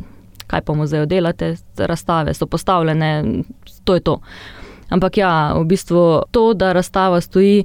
kaj 0.47 0.65
pa 0.67 0.77
muzeju 0.77 1.07
delate, 1.09 1.55
razstave 1.79 2.35
so 2.35 2.47
postavljene, 2.47 3.43
to 3.85 3.97
je 3.97 4.05
to. 4.05 4.19
Ampak 4.93 5.17
ja, 5.17 5.55
v 5.57 5.65
bistvu 5.65 6.03
to, 6.31 6.53
da 6.53 6.75
razstava 6.77 7.23
stoji, 7.25 7.65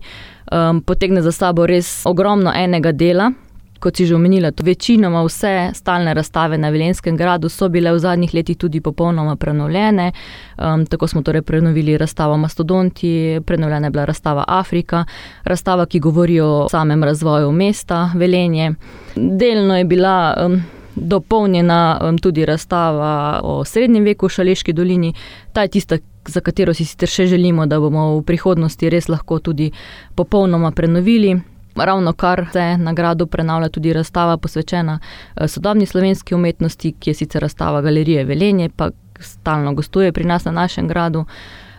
um, 0.52 0.80
potegne 0.82 1.22
za 1.22 1.36
sabo 1.36 1.68
res 1.68 2.06
ogromno 2.08 2.54
enega 2.56 2.96
dela 2.96 3.34
kot 3.80 3.98
si 3.98 4.06
že 4.06 4.16
omenila, 4.16 4.52
večinoma 4.64 5.24
vse 5.24 5.72
stalne 5.74 6.14
razstave 6.14 6.58
na 6.58 6.70
Velenskem 6.70 7.18
gradu 7.18 7.50
so 7.50 7.70
bile 7.70 7.92
v 7.92 8.00
zadnjih 8.00 8.34
letih 8.34 8.58
tudi 8.58 8.82
popolnoma 8.82 9.36
prenovljene. 9.36 10.12
Um, 10.58 10.86
tako 10.86 11.08
smo 11.08 11.22
torej 11.22 11.42
prenovili 11.42 11.98
razstavo 11.98 12.38
Mastodonti, 12.38 13.40
prenovljena 13.46 13.88
je 13.88 13.92
bila 13.92 14.06
razstava 14.06 14.44
Afrika, 14.48 15.06
razstava, 15.44 15.86
ki 15.86 16.00
govori 16.00 16.40
o 16.40 16.68
samem 16.72 17.04
razvoju 17.04 17.52
mesta 17.52 18.12
Velenje. 18.16 18.74
Delno 19.16 19.78
je 19.78 19.86
bila. 19.86 20.34
Um, 20.46 20.64
dopolnjena 20.98 22.00
um, 22.02 22.18
tudi 22.18 22.46
razstava 22.46 23.40
o 23.44 23.66
srednjem 23.66 24.04
veku 24.04 24.26
v 24.26 24.30
Šaleški 24.30 24.74
dolini. 24.74 25.14
Ta 25.54 25.62
je 25.62 25.68
tista, 25.68 25.98
za 26.26 26.42
katero 26.42 26.74
si 26.74 26.86
sicer 26.86 27.10
še 27.10 27.28
želimo, 27.28 27.66
da 27.66 27.80
bomo 27.80 28.18
v 28.18 28.24
prihodnosti 28.26 28.90
res 28.90 29.10
lahko 29.10 29.40
tudi 29.40 29.72
popolnoma 30.16 30.72
prenovili. 30.72 31.36
Ravno 31.78 32.14
kar 32.14 32.46
se 32.52 32.78
na 32.78 32.94
gradu 32.94 33.28
prenavlja 33.28 33.70
tudi 33.70 33.94
razstava 33.94 34.38
posvečena 34.38 35.00
eh, 35.36 35.48
sodobni 35.48 35.86
slovenski 35.86 36.36
umetnosti, 36.36 36.92
ki 37.00 37.10
je 37.10 37.14
sicer 37.14 37.42
razstava 37.42 37.82
galerije 37.82 38.26
Velenje, 38.26 38.70
pa 38.70 38.90
stalno 39.20 39.74
gostuje 39.74 40.12
pri 40.12 40.24
nas 40.24 40.46
na 40.46 40.52
našem 40.52 40.88
gradu. 40.88 41.26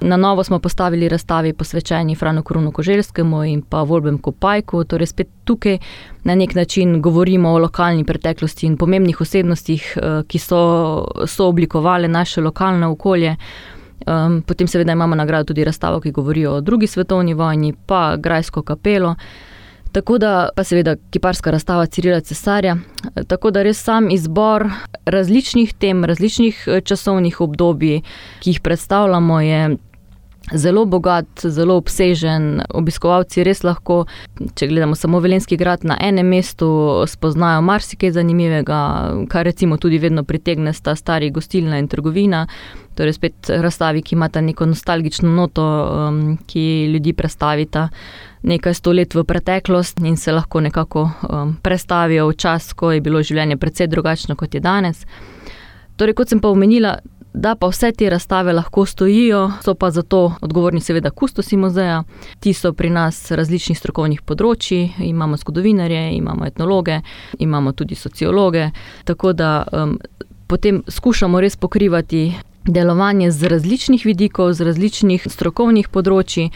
Na 0.01 0.17
novo 0.17 0.45
smo 0.45 0.59
postavili 0.59 1.09
razstavi 1.09 1.53
posvečeni 1.53 2.15
Franu 2.15 2.43
Korunu 2.43 2.73
Koželjskemu 2.73 3.45
in 3.45 3.63
pa 3.63 3.83
Volbem 3.83 4.19
Kopajku, 4.19 4.85
torej 4.85 5.07
spet 5.07 5.29
tukaj 5.45 5.79
na 6.25 6.35
nek 6.35 6.55
način 6.55 7.03
govorimo 7.03 7.51
o 7.51 7.59
lokalni 7.59 8.05
preteklosti 8.05 8.67
in 8.67 8.77
pomembnih 8.77 9.21
osebnostih, 9.21 9.97
eh, 9.97 10.23
ki 10.29 10.39
so, 10.39 11.05
so 11.27 11.49
oblikovali 11.49 12.09
naše 12.09 12.41
lokalne 12.41 12.87
okolje. 12.87 13.37
Um, 14.07 14.43
potem 14.47 14.67
seveda 14.67 14.93
imamo 14.93 15.15
nagrado 15.15 15.45
tudi 15.45 15.65
razstavo, 15.65 16.01
ki 16.01 16.11
govori 16.11 16.47
o 16.47 16.61
drugi 16.61 16.87
svetovni 16.87 17.35
vojni, 17.35 17.75
pa 17.87 18.17
Grajsko 18.17 18.63
kapelo. 18.63 19.15
Tako 19.93 20.19
da 20.19 20.49
pa 20.57 20.65
seveda 20.65 20.97
kiparska 21.11 21.51
razstava 21.51 21.87
Cirila 21.87 22.21
Cesarja. 22.21 22.77
Tako 23.27 23.51
da 23.51 23.63
res 23.63 23.83
sam 23.85 24.11
izbor 24.11 24.69
različnih 25.07 25.75
tem, 25.75 26.05
različnih 26.05 26.65
eh, 26.67 26.81
časovnih 26.81 27.41
obdobij, 27.41 28.01
ki 28.41 28.51
jih 28.51 28.61
predstavljamo, 28.61 29.41
je 29.41 29.77
zelo 30.53 30.85
bogat, 30.85 31.29
zelo 31.45 31.77
obsežen. 31.77 32.63
Obiskovalci 32.75 33.45
res 33.47 33.63
lahko, 33.67 34.05
če 34.55 34.69
gledamo 34.71 34.97
samo 34.99 35.21
Velenski 35.21 35.59
grad, 35.61 35.85
na 35.85 35.99
enem 36.01 36.29
mestu 36.35 36.69
spoznajo 37.09 37.63
marsikaj 37.67 38.15
zanimivega, 38.17 38.81
kar 39.31 39.47
recimo 39.49 39.77
tudi 39.77 39.99
vedno 39.99 40.25
pritegne 40.25 40.73
sta 40.73 40.97
stari 40.97 41.31
gostilna 41.31 41.79
in 41.79 41.89
trgovina. 41.89 42.47
Torej, 42.99 43.15
spet 43.15 43.51
razstavi, 43.63 44.03
ki 44.03 44.17
imata 44.17 44.41
neko 44.43 44.67
nostalgično 44.67 45.31
noto, 45.31 45.65
um, 46.09 46.23
ki 46.47 46.89
ljudi 46.93 47.13
predstavita 47.15 47.89
nekaj 48.43 48.75
sto 48.75 48.93
let 48.93 49.15
v 49.15 49.25
preteklost 49.25 50.01
in 50.01 50.17
se 50.17 50.33
lahko 50.33 50.61
nekako 50.61 51.05
um, 51.07 51.57
prestavijo 51.63 52.29
v 52.29 52.37
čas, 52.39 52.73
ko 52.73 52.93
je 52.93 53.01
bilo 53.01 53.23
življenje 53.23 53.57
precej 53.57 53.87
drugačno 53.87 54.37
kot 54.37 54.55
je 54.55 54.61
danes. 54.61 55.05
Torej, 55.99 56.15
kot 56.15 56.31
sem 56.31 56.41
pa 56.41 56.51
omenila, 56.51 56.99
da 57.33 57.55
pa 57.55 57.69
vse 57.69 57.93
te 57.93 58.11
razstave 58.11 58.53
lahko 58.53 58.87
stojijo, 58.87 59.51
so 59.65 59.75
pa 59.75 59.91
zato 59.91 60.33
odgovorni 60.41 60.81
seveda 60.81 61.11
kustosi 61.11 61.57
muzeja. 61.57 62.03
Ti 62.41 62.53
so 62.53 62.73
pri 62.73 62.91
nas 62.91 63.31
različnih 63.31 63.79
strokovnih 63.79 64.23
področji, 64.23 64.93
imamo 64.99 65.37
zgodovinarje, 65.37 66.13
imamo 66.17 66.47
etnologe, 66.47 67.01
imamo 67.39 67.73
tudi 67.73 67.95
sociologe, 67.95 68.71
tako 69.05 69.33
da 69.33 69.65
um, 69.73 69.99
potem 70.47 70.83
skušamo 70.89 71.41
res 71.41 71.57
pokrivati. 71.57 72.29
Delovanje 72.69 73.31
z 73.33 73.49
različnih 73.49 74.03
vidikov, 74.05 74.51
z 74.53 74.67
različnih 74.67 75.23
strokovnih 75.25 75.87
področji, 75.89 76.51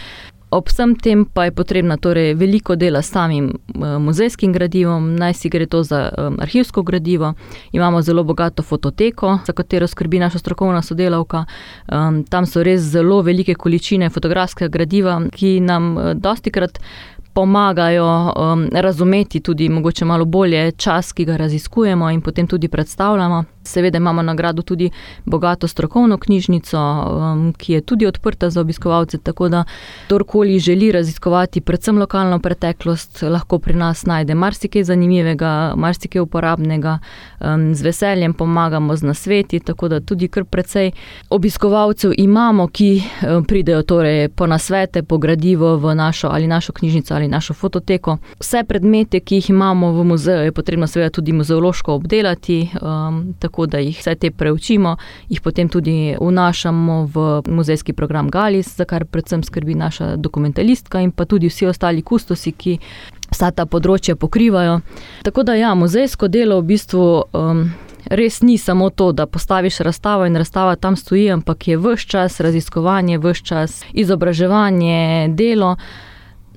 Ob 0.52 0.68
vsem 0.68 0.94
tem 0.96 1.24
pa 1.24 1.44
je 1.44 1.52
potrebno 1.56 1.96
torej 1.96 2.34
veliko 2.34 2.76
dela 2.76 3.02
s 3.02 3.10
samim 3.10 3.46
uh, 3.48 3.96
muzejskim 3.98 4.52
gradivom, 4.52 5.14
naj 5.16 5.34
si 5.34 5.48
gre 5.48 5.66
to 5.66 5.82
za 5.82 6.10
um, 6.12 6.36
arhivsko 6.40 6.82
gradivo. 6.82 7.32
Imamo 7.72 8.02
zelo 8.02 8.24
bogato 8.24 8.62
fototeko, 8.62 9.38
za 9.46 9.52
katero 9.52 9.86
skrbi 9.86 10.18
naša 10.18 10.38
strokovna 10.38 10.82
sodelavka. 10.82 11.44
Tam 12.28 12.46
so 12.46 12.62
res 12.62 12.80
zelo 12.80 13.22
velike 13.22 13.54
količine 13.54 14.10
fotografskega 14.10 14.68
gradiva, 14.68 15.20
ki 15.32 15.60
nam 15.60 15.96
uh, 15.96 16.12
dosti 16.14 16.50
krat 16.50 16.78
pomagajo 17.32 18.32
um, 18.36 18.68
razumeti 18.72 19.40
tudi 19.40 19.68
mogoče 19.68 20.04
malo 20.04 20.24
bolje 20.24 20.72
čas, 20.72 21.12
ki 21.12 21.24
ga 21.24 21.36
raziskujemo 21.36 22.10
in 22.10 22.20
potem 22.20 22.46
tudi 22.46 22.68
predstavljamo. 22.68 23.44
Seveda 23.64 23.98
imamo 23.98 24.22
na 24.22 24.34
gradu 24.34 24.62
tudi 24.62 24.90
bogato 25.24 25.68
strokovno 25.68 26.18
knjižnico, 26.18 26.78
um, 26.78 27.52
ki 27.52 27.72
je 27.72 27.80
tudi 27.80 28.06
odprta 28.06 28.50
za 28.50 28.60
obiskovalce, 28.60 29.18
tako 29.18 29.48
da 29.48 29.64
kdorkoli 30.06 30.58
želi 30.58 30.92
raziskovati 30.92 31.60
predvsem 31.60 31.98
lokalno 31.98 32.38
preteklost, 32.38 33.22
lahko 33.22 33.58
pri 33.58 33.74
nas 33.74 34.06
najde 34.06 34.34
marsikaj 34.34 34.84
zanimivega, 34.84 35.72
marsikaj 35.76 36.20
uporabnega, 36.20 36.98
um, 37.40 37.74
z 37.74 37.82
veseljem 37.82 38.34
pomagamo 38.34 38.96
z 38.96 39.02
nasveti, 39.02 39.60
tako 39.60 39.88
da 39.88 40.00
tudi 40.00 40.28
kar 40.28 40.44
precej 40.44 40.90
obiskovalcev 41.30 42.12
imamo, 42.18 42.66
ki 42.68 43.02
um, 43.02 43.44
pridejo 43.44 43.82
torej 43.82 44.28
po 44.28 44.46
nasvete, 44.46 45.02
po 45.02 45.18
gradivo 45.18 45.76
v 45.76 45.94
našo 45.94 46.28
ali 46.32 46.46
našo 46.46 46.72
knjižnico 46.72 47.14
ali 47.14 47.28
našo 47.28 47.54
fototeko. 47.54 48.18
Vse 48.40 48.64
predmete, 48.68 49.20
ki 49.20 49.34
jih 49.34 49.50
imamo 49.50 49.92
v 49.92 50.04
muzeju, 50.04 50.44
je 50.44 50.52
potrebno 50.52 50.86
seveda 50.86 51.10
tudi 51.10 51.32
muzeološko 51.32 51.94
obdelati. 51.94 52.68
Tako 53.52 53.66
da 53.66 53.78
jih 53.78 53.98
vse 53.98 54.14
te 54.14 54.30
preučimo, 54.30 54.96
jih 55.28 55.40
potem 55.44 55.68
tudi 55.68 56.16
vnašamo 56.20 56.94
v 57.14 57.42
muzejski 57.52 57.92
program 57.92 58.30
Galis, 58.30 58.70
za 58.76 58.86
kar 58.88 59.04
predvsem 59.04 59.42
skrbi 59.44 59.74
naša 59.74 60.16
dokumentalistka 60.16 61.02
in 61.04 61.10
pa 61.12 61.26
tudi 61.28 61.50
vsi 61.52 61.66
ostali 61.68 62.02
kustosi, 62.02 62.52
ki 62.52 62.78
vsa 63.28 63.50
ta 63.52 63.66
področja 63.68 64.16
pokrivajo. 64.16 64.78
Tako 65.22 65.44
da 65.44 65.58
ja, 65.60 65.74
muzejsko 65.74 66.32
delo 66.32 66.62
v 66.62 66.70
bistvu. 66.72 67.08
Um, 67.32 67.66
Res 68.10 68.40
ni 68.42 68.56
samo 68.58 68.88
to, 68.90 69.12
da 69.14 69.28
postaviš 69.30 69.76
razstavo 69.86 70.24
in 70.26 70.36
razstava 70.36 70.74
tam 70.76 70.96
stoji, 70.96 71.28
ampak 71.30 71.68
je 71.68 71.76
vse 71.78 72.08
čas 72.08 72.40
raziskovanje, 72.40 73.20
vse 73.22 73.44
čas 73.44 73.76
izobraževanje, 73.92 75.28
delo. 75.38 75.76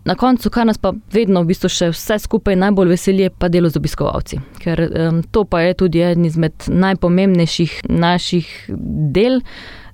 Na 0.06 0.14
koncu, 0.16 0.50
kar 0.54 0.68
nas 0.70 0.78
pa 0.78 0.92
vedno 1.14 1.42
v 1.42 1.50
bistvu 1.50 1.70
še 1.74 1.88
vse 1.90 2.20
skupaj 2.22 2.54
najbolj 2.62 2.92
veseli, 2.94 3.26
je 3.26 3.32
pa 3.34 3.50
delo 3.50 3.72
z 3.74 3.80
obiskovalci. 3.82 4.38
Ker 4.62 4.84
um, 4.86 5.24
to 5.34 5.48
pa 5.50 5.64
je 5.66 5.78
tudi 5.82 6.04
eden 6.06 6.28
izmed 6.30 6.68
najpomembnejših 6.70 7.80
naših 7.90 8.52
del. 9.16 9.42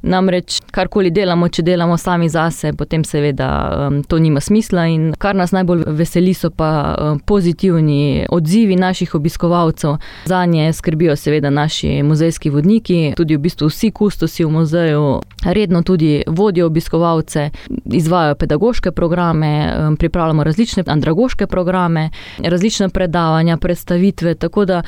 Namreč, 0.01 0.57
karkoli 0.73 1.11
delamo, 1.13 1.45
če 1.53 1.61
delamo 1.65 1.97
sami 1.97 2.29
zase, 2.29 2.71
potem 2.77 3.03
seveda 3.05 3.47
um, 3.87 3.99
to 4.03 4.17
nima 4.19 4.41
smisla. 4.41 4.87
In 4.89 5.11
kar 5.21 5.37
nas 5.37 5.53
najbolj 5.53 5.85
veseli, 5.97 6.33
so 6.33 6.49
pa 6.49 6.71
um, 6.95 7.19
pozitivni 7.19 8.25
odzivi 8.33 8.75
naših 8.75 9.15
obiskovalcev. 9.15 9.99
Za 10.25 10.45
nje 10.45 10.73
skrbijo 10.73 11.15
seveda 11.15 11.49
naši 11.49 12.01
muzejski 12.03 12.49
vodniki, 12.49 13.13
tudi 13.17 13.37
v 13.37 13.45
bistvu 13.45 13.69
vsi 13.69 13.91
kustosi 13.91 14.45
v 14.45 14.49
muzeju, 14.57 15.05
redno 15.45 15.83
tudi 15.85 16.23
vodijo 16.27 16.65
obiskovalce, 16.71 17.49
izvajo 17.85 18.35
pedagoške 18.35 18.91
programe, 18.91 19.53
um, 19.69 19.97
pripravljamo 19.97 20.43
različne 20.43 20.83
andragoške 20.87 21.47
programe, 21.47 22.09
različne 22.41 22.89
predavanja, 22.89 23.57
predstavitve. 23.57 24.35
Tako 24.35 24.65
da 24.65 24.81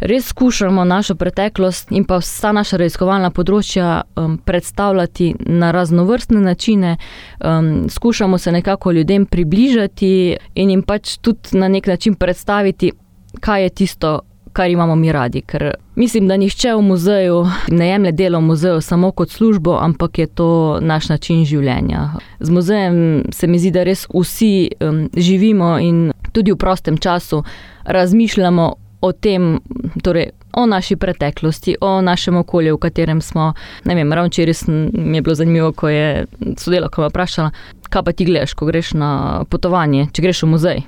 res 0.00 0.26
skušamo 0.26 0.84
našo 0.84 1.14
preteklost 1.14 1.92
in 1.92 2.04
pa 2.04 2.18
vsa 2.20 2.52
naša 2.52 2.80
raziskovalna 2.80 3.30
področja 3.30 4.00
um, 4.16 4.38
predstavljati 4.38 5.34
na 5.46 5.70
raznovrstne 5.76 6.40
načine, 6.40 6.96
um, 7.44 7.88
skušamo 7.90 8.38
se 8.38 8.52
nekako 8.52 8.92
ljudem 8.92 9.26
približati 9.26 10.36
in 10.54 10.70
jim 10.70 10.82
pač 10.82 11.18
tudi 11.20 11.58
na 11.58 11.68
nek 11.68 11.86
način 11.86 12.14
predstaviti, 12.14 12.92
kaj 13.40 13.62
je 13.62 13.70
tisto. 13.70 14.20
Kar 14.50 14.66
imamo 14.66 14.96
mi 14.98 15.12
radi, 15.14 15.44
ker 15.46 15.76
mislim, 15.94 16.24
da 16.26 16.34
nihče 16.36 16.72
v 16.74 16.80
muzeju 16.82 17.36
ne 17.70 17.86
jemlje 17.88 18.10
delo 18.18 18.40
v 18.40 18.48
muzeju 18.48 18.80
samo 18.82 19.12
kot 19.14 19.30
službo, 19.30 19.76
ampak 19.78 20.18
je 20.18 20.26
to 20.26 20.48
naš 20.82 21.06
način 21.08 21.44
življenja. 21.46 22.00
Z 22.40 22.50
muzejem 22.50 22.96
se 23.30 23.46
mi 23.46 23.60
zdi, 23.62 23.70
da 23.70 23.84
res 23.86 24.08
vsi 24.10 24.72
um, 24.82 25.04
živimo 25.14 25.76
in 25.78 26.10
tudi 26.32 26.50
v 26.50 26.58
prostem 26.58 26.98
času 26.98 27.44
razmišljamo 27.84 28.72
o 29.00 29.12
tem, 29.12 29.58
torej 30.02 30.30
o 30.52 30.66
naši 30.66 30.96
preteklosti, 30.96 31.76
o 31.80 32.00
našem 32.02 32.36
okolju, 32.36 32.76
v 32.76 32.82
katerem 32.82 33.20
smo. 33.20 33.52
Ne 33.84 33.94
vem, 33.94 34.12
ravno 34.12 34.28
včeraj 34.28 34.54
mi 34.92 35.16
je 35.16 35.22
bilo 35.22 35.34
zanimivo, 35.34 35.72
ko 35.72 35.88
je 35.88 36.26
sodelovka 36.58 37.06
vprašala, 37.08 37.50
kaj 37.90 38.02
pa 38.02 38.12
ti 38.12 38.24
gledaš, 38.24 38.54
ko 38.54 38.66
greš 38.66 38.94
na 38.98 39.44
potovanje, 39.50 40.08
če 40.12 40.22
greš 40.22 40.42
v 40.42 40.50
muzej. 40.54 40.82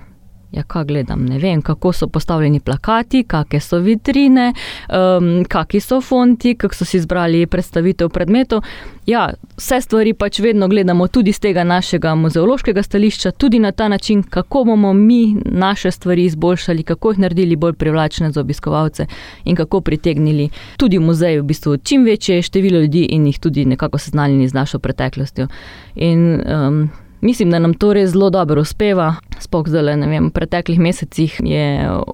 Ja, 0.53 0.63
kaj 0.63 0.85
gledam, 0.85 1.25
ne 1.25 1.39
vem, 1.39 1.63
kako 1.63 1.93
so 1.93 2.07
postavljeni 2.13 2.61
plakati, 2.61 3.23
kakšne 3.25 3.61
so 3.61 3.79
vitrine, 3.81 4.51
um, 4.93 5.45
kakšni 5.49 5.81
so 5.81 6.01
fonti, 6.01 6.53
kako 6.55 6.77
so 6.77 6.85
si 6.85 6.97
izbrali 6.97 7.47
predstavitev 7.47 8.11
predmetov. 8.13 8.61
Ja, 9.07 9.31
vse 9.57 9.81
stvari 9.81 10.13
pač 10.13 10.43
vedno 10.45 10.69
gledamo 10.69 11.09
tudi 11.09 11.33
z 11.33 11.41
tega 11.41 11.65
našega 11.65 12.13
muzeološkega 12.15 12.83
stališča, 12.83 13.33
tudi 13.33 13.59
na 13.59 13.73
ta 13.73 13.89
način, 13.89 14.23
kako 14.23 14.65
bomo 14.65 14.93
mi 14.93 15.37
naše 15.45 15.91
stvari 15.91 16.25
izboljšali, 16.25 16.83
kako 16.83 17.11
jih 17.11 17.19
naredili 17.19 17.57
bolj 17.57 17.73
privlačne 17.73 18.33
za 18.33 18.41
obiskovalce 18.41 19.07
in 19.45 19.57
kako 19.57 19.81
pritegnili 19.81 20.51
tudi 20.77 20.99
v 20.99 21.07
muzej 21.07 21.41
v 21.41 21.47
bistvu 21.49 21.77
čim 21.77 22.05
večje 22.05 22.43
število 22.43 22.81
ljudi 22.81 23.07
in 23.11 23.27
jih 23.27 23.41
tudi 23.41 23.65
nekako 23.65 23.99
seznanili 23.99 24.49
z 24.49 24.55
našo 24.55 24.79
preteklostjo. 24.79 25.49
In, 25.95 26.43
um, 26.45 26.91
Mislim, 27.23 27.51
da 27.51 27.59
nam 27.63 27.75
to 27.75 27.93
res 27.95 28.11
zelo 28.11 28.31
dobro 28.35 28.61
uspeva. 28.61 29.15
Spok 29.39 29.69
zdaj, 29.71 29.97
ne 29.97 30.09
vem, 30.11 30.27
v 30.27 30.35
preteklih 30.35 30.81
mesecih 30.83 31.37
je 31.47 31.67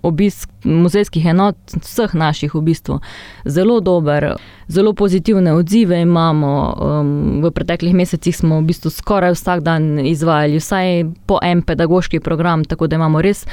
obisk 0.04 0.50
muzejskih 0.68 1.30
enot, 1.32 1.56
vseh 1.80 2.12
naših 2.12 2.52
v 2.54 2.60
bistvu, 2.66 2.98
zelo 3.48 3.78
dober, 3.80 4.34
zelo 4.68 4.92
pozitivne 4.92 5.52
odzive 5.52 6.00
imamo. 6.00 6.76
Um, 6.80 7.42
v 7.42 7.50
preteklih 7.50 7.94
mesecih 7.94 8.36
smo 8.36 8.60
v 8.60 8.68
bistvu 8.68 8.90
skoraj 8.90 9.32
vsak 9.32 9.60
dan 9.60 9.98
izvajali 10.06 10.60
vsaj 10.60 11.04
po 11.26 11.38
en 11.42 11.62
pedagoški 11.62 12.20
program, 12.20 12.64
tako 12.64 12.86
da 12.86 12.96
imamo 12.96 13.22
res 13.22 13.46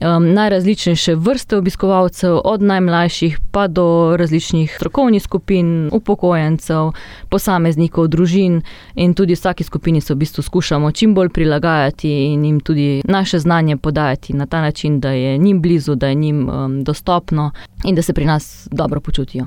um, 0.00 0.32
najrazličnejše 0.32 1.14
vrste 1.14 1.56
obiskovalcev, 1.56 2.40
od 2.44 2.62
najmlajših 2.62 3.38
pa 3.50 3.66
do 3.66 4.16
različnih 4.16 4.74
strokovnih 4.76 5.22
skupin, 5.22 5.90
upokojencev, 5.92 6.92
posameznikov, 7.28 8.08
družin. 8.08 8.62
In 8.94 9.14
tudi 9.14 9.34
vsaki 9.34 9.64
skupini 9.64 10.00
se 10.00 10.14
v 10.14 10.16
bistvu 10.16 10.42
skušamo 10.42 10.92
čim 10.92 11.14
bolj 11.14 11.28
prilagajati 11.28 12.10
in 12.32 12.44
jim 12.44 12.60
tudi 12.60 13.02
naše 13.04 13.38
znanje 13.38 13.76
podajati 13.76 14.32
na 14.32 14.46
ta 14.46 14.60
način, 14.60 15.00
da 15.00 15.10
je 15.10 15.38
njim 15.38 15.62
blizu, 15.62 15.94
da 15.94 16.08
je 16.08 16.14
njim 16.14 16.48
um, 16.48 16.84
dostopno 16.84 17.50
in 17.84 17.94
da 17.94 18.02
se 18.02 18.12
pri 18.12 18.24
nas 18.24 18.68
dobro 18.72 19.00
počutijo. 19.00 19.46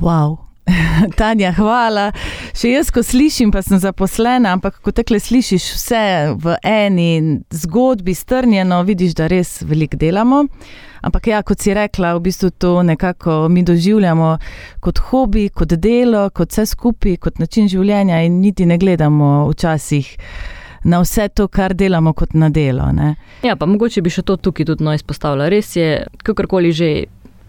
Wow. 0.00 0.38
Tanja, 1.18 1.52
hvala. 1.58 2.08
Še 2.56 2.72
jaz, 2.72 2.90
ko 2.94 3.02
slišim, 3.04 3.52
pa 3.52 3.60
sem 3.64 3.78
zaposlena, 3.82 4.54
ampak 4.56 4.80
ko 4.84 4.94
tekle 4.94 5.20
slišiš 5.20 5.66
vse 5.76 6.04
v 6.40 6.56
eni 6.64 7.10
zgodbi 7.52 8.14
strnjeno, 8.16 8.80
vidiš, 8.86 9.14
da 9.18 9.28
res 9.30 9.58
veliko 9.66 10.00
delamo. 10.00 10.44
Ampak 11.04 11.28
ja, 11.28 11.42
kot 11.44 11.60
si 11.60 11.74
rekla, 11.76 12.14
v 12.16 12.24
bistvu 12.24 12.48
to 12.56 12.78
nekako 12.82 13.50
mi 13.52 13.62
doživljamo 13.62 14.30
kot 14.80 15.02
hobi, 15.10 15.50
kot 15.52 15.76
delo, 15.76 16.30
kot 16.32 16.54
vse 16.54 16.64
skupaj, 16.72 17.18
kot 17.20 17.42
način 17.42 17.68
življenja 17.68 18.22
in 18.24 18.40
niti 18.40 18.64
ne 18.66 18.78
gledamo 18.80 19.50
včasih. 19.50 20.14
Na 20.88 21.00
vse 21.00 21.28
to, 21.32 21.46
kar 21.48 21.72
delamo 21.76 22.12
kot 22.16 22.34
na 22.36 22.50
delo. 22.52 22.90
Ne? 22.92 23.14
Ja, 23.44 23.56
pa 23.56 23.68
mogoče 23.68 24.02
bi 24.04 24.12
še 24.12 24.24
to 24.24 24.36
tukaj 24.36 24.68
tudi 24.68 24.84
no 24.84 24.92
izpostavila. 24.96 25.48
Res 25.52 25.76
je, 25.76 26.02
kakorkoli 26.24 26.72
že 26.76 26.88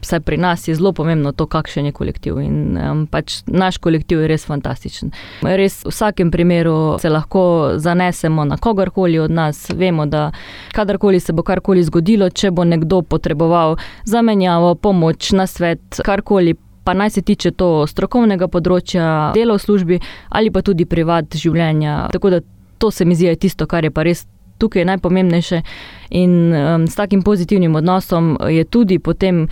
vsaj 0.06 0.22
pri 0.26 0.38
nas 0.38 0.68
je 0.68 0.76
zelo 0.78 0.94
pomembno 0.94 1.32
to, 1.32 1.48
kakšen 1.50 1.90
je 1.90 1.94
kolektiv. 1.96 2.38
In 2.44 2.78
um, 2.78 3.04
pač 3.10 3.42
naš 3.48 3.80
kolektiv 3.82 4.22
je 4.22 4.30
res 4.30 4.46
fantastičen. 4.46 5.12
Res 5.42 5.82
v 5.86 5.94
vsakem 5.94 6.32
primeru 6.32 6.98
se 7.02 7.10
lahko 7.10 7.76
zanesemo 7.82 8.46
na 8.46 8.58
kogarkoli 8.58 9.20
od 9.20 9.34
nas. 9.34 9.66
Vemo, 9.74 10.06
da 10.06 10.30
kadarkoli 10.76 11.20
se 11.20 11.34
bo 11.34 11.44
karkoli 11.44 11.84
zgodilo, 11.84 12.30
če 12.30 12.52
bo 12.52 12.64
nekdo 12.64 13.02
potreboval 13.02 13.78
zamenjavo, 14.06 14.76
pomoč, 14.76 15.32
na 15.34 15.48
svet, 15.48 16.02
karkoli. 16.06 16.56
Pa 16.86 16.94
naj 16.94 17.16
se 17.16 17.22
tiče 17.26 17.50
to 17.58 17.88
strokovnega 17.90 18.46
področja, 18.46 19.32
dela 19.34 19.56
v 19.58 19.62
službi 19.64 19.98
ali 20.30 20.52
pa 20.54 20.62
tudi 20.62 20.86
privat 20.86 21.34
življenja. 21.34 22.12
Tako 22.14 22.30
da 22.30 22.42
to 22.78 22.92
se 22.94 23.08
mi 23.10 23.18
zdi 23.18 23.34
tisto, 23.42 23.66
kar 23.66 23.88
je 23.88 23.90
pa 23.90 24.04
res 24.06 24.28
tukaj 24.58 24.86
najpomembnejše. 24.86 25.62
In 26.10 26.54
um, 26.54 26.88
s 26.88 26.96
takim 26.96 27.24
pozitivnim 27.24 27.76
odnosom 27.76 28.38
je 28.50 28.64
tudi 28.64 29.00
potem 29.00 29.48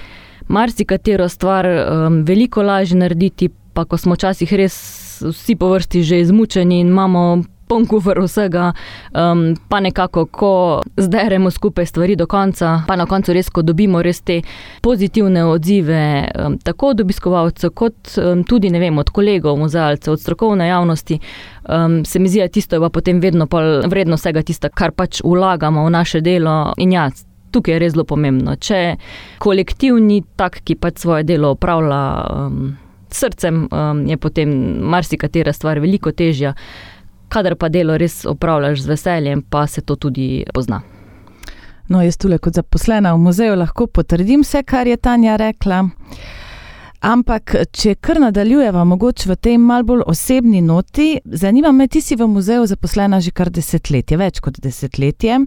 marsikatero 0.48 1.30
stvar 1.30 1.68
um, 1.68 2.24
veliko 2.24 2.64
lažje 2.64 2.98
narediti, 2.98 3.50
pa 3.74 3.86
ko 3.86 3.98
smo 3.98 4.16
včasih 4.16 4.54
res 4.54 4.76
vsi 5.24 5.56
po 5.56 5.70
vrsti 5.74 6.04
že 6.04 6.20
izmučeni 6.20 6.80
in 6.80 6.88
imamo 6.88 7.44
poln 7.68 7.88
kufr 7.88 8.20
vsega, 8.22 8.74
um, 9.16 9.56
pa 9.70 9.80
nekako, 9.80 10.26
ko 10.26 10.82
zderemo 10.98 11.52
skupaj 11.52 11.86
stvari 11.86 12.16
do 12.16 12.28
konca, 12.28 12.82
pa 12.88 12.96
na 12.96 13.06
koncu 13.10 13.34
res, 13.34 13.50
ko 13.50 13.64
dobimo 13.66 14.02
res 14.04 14.22
te 14.22 14.42
pozitivne 14.82 15.46
odzive, 15.46 16.04
um, 16.36 16.58
tako 16.62 16.94
od 16.94 17.02
obiskovalcev, 17.02 17.74
kot 17.74 18.14
um, 18.18 18.44
tudi 18.44 18.70
vem, 18.70 18.98
od 18.98 19.10
kolegov, 19.10 19.58
muzealcev, 19.58 20.14
od 20.14 20.22
strokovne 20.22 20.68
javnosti. 20.68 21.20
Um, 21.64 22.04
se 22.06 22.20
mi 22.20 22.30
zdi, 22.30 22.44
da 22.44 22.48
tisto 22.48 22.76
je 22.76 22.82
pa 22.84 22.90
potem 22.90 23.20
vedno 23.20 23.48
vredno 23.88 24.20
vsega 24.20 24.44
tista, 24.44 24.70
kar 24.70 24.92
pač 24.92 25.24
vlagamo 25.24 25.86
v 25.86 25.96
naše 25.98 26.22
delo 26.22 26.74
in 26.78 26.92
jaz 26.92 27.26
tukaj 27.54 27.76
je 27.76 27.82
res 27.84 27.94
zelo 27.96 28.06
pomembno. 28.10 28.56
Če 28.56 28.98
kolektiv 29.44 30.00
ni 30.02 30.22
tak, 30.40 30.62
ki 30.66 30.78
pač 30.82 31.04
svoje 31.04 31.28
delo 31.28 31.54
opravlja 31.56 32.02
um, 32.32 32.74
srcem, 33.14 33.68
um, 33.70 34.04
je 34.10 34.18
potem 34.18 34.52
marsikatera 34.94 35.54
stvar 35.54 35.82
veliko 35.84 36.12
težja. 36.12 36.56
Kadar 37.34 37.56
pa 37.58 37.70
delo 37.74 37.98
res 37.98 38.24
opravljaš 38.30 38.84
z 38.84 38.94
veseljem, 38.94 39.46
pa 39.50 39.66
se 39.68 39.82
to 39.82 39.96
tudi 39.96 40.44
pozna. 40.54 40.84
No, 41.90 42.00
jaz 42.02 42.18
tule 42.18 42.38
kot 42.40 42.56
zaposlena 42.56 43.12
v 43.14 43.20
muzeju 43.26 43.58
lahko 43.60 43.88
potrdim 43.92 44.44
vse, 44.46 44.64
kar 44.64 44.88
je 44.88 44.98
Tanja 44.98 45.36
rekla. 45.38 45.84
Ampak, 47.04 47.52
če 47.76 47.98
kar 48.00 48.16
nadaljujeva, 48.24 48.86
mogoče 48.88 49.28
v 49.28 49.36
tej 49.36 49.58
mal 49.60 49.84
bolj 49.84 50.06
osebni 50.08 50.62
noti, 50.64 51.18
zanima 51.26 51.74
me, 51.76 51.90
ti 51.92 52.00
si 52.00 52.16
v 52.16 52.30
muzeju 52.32 52.64
zaposlena 52.72 53.20
že 53.20 53.34
kar 53.36 53.52
desetletje, 53.52 54.16
več 54.18 54.40
kot 54.40 54.62
desetletje. 54.64 55.42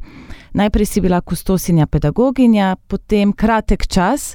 Najprej 0.52 0.88
si 0.90 1.00
bila 1.00 1.22
kustosinja 1.24 1.86
pedagoginja, 1.88 2.74
potem 2.88 3.32
kratek 3.32 3.86
čas 3.88 4.34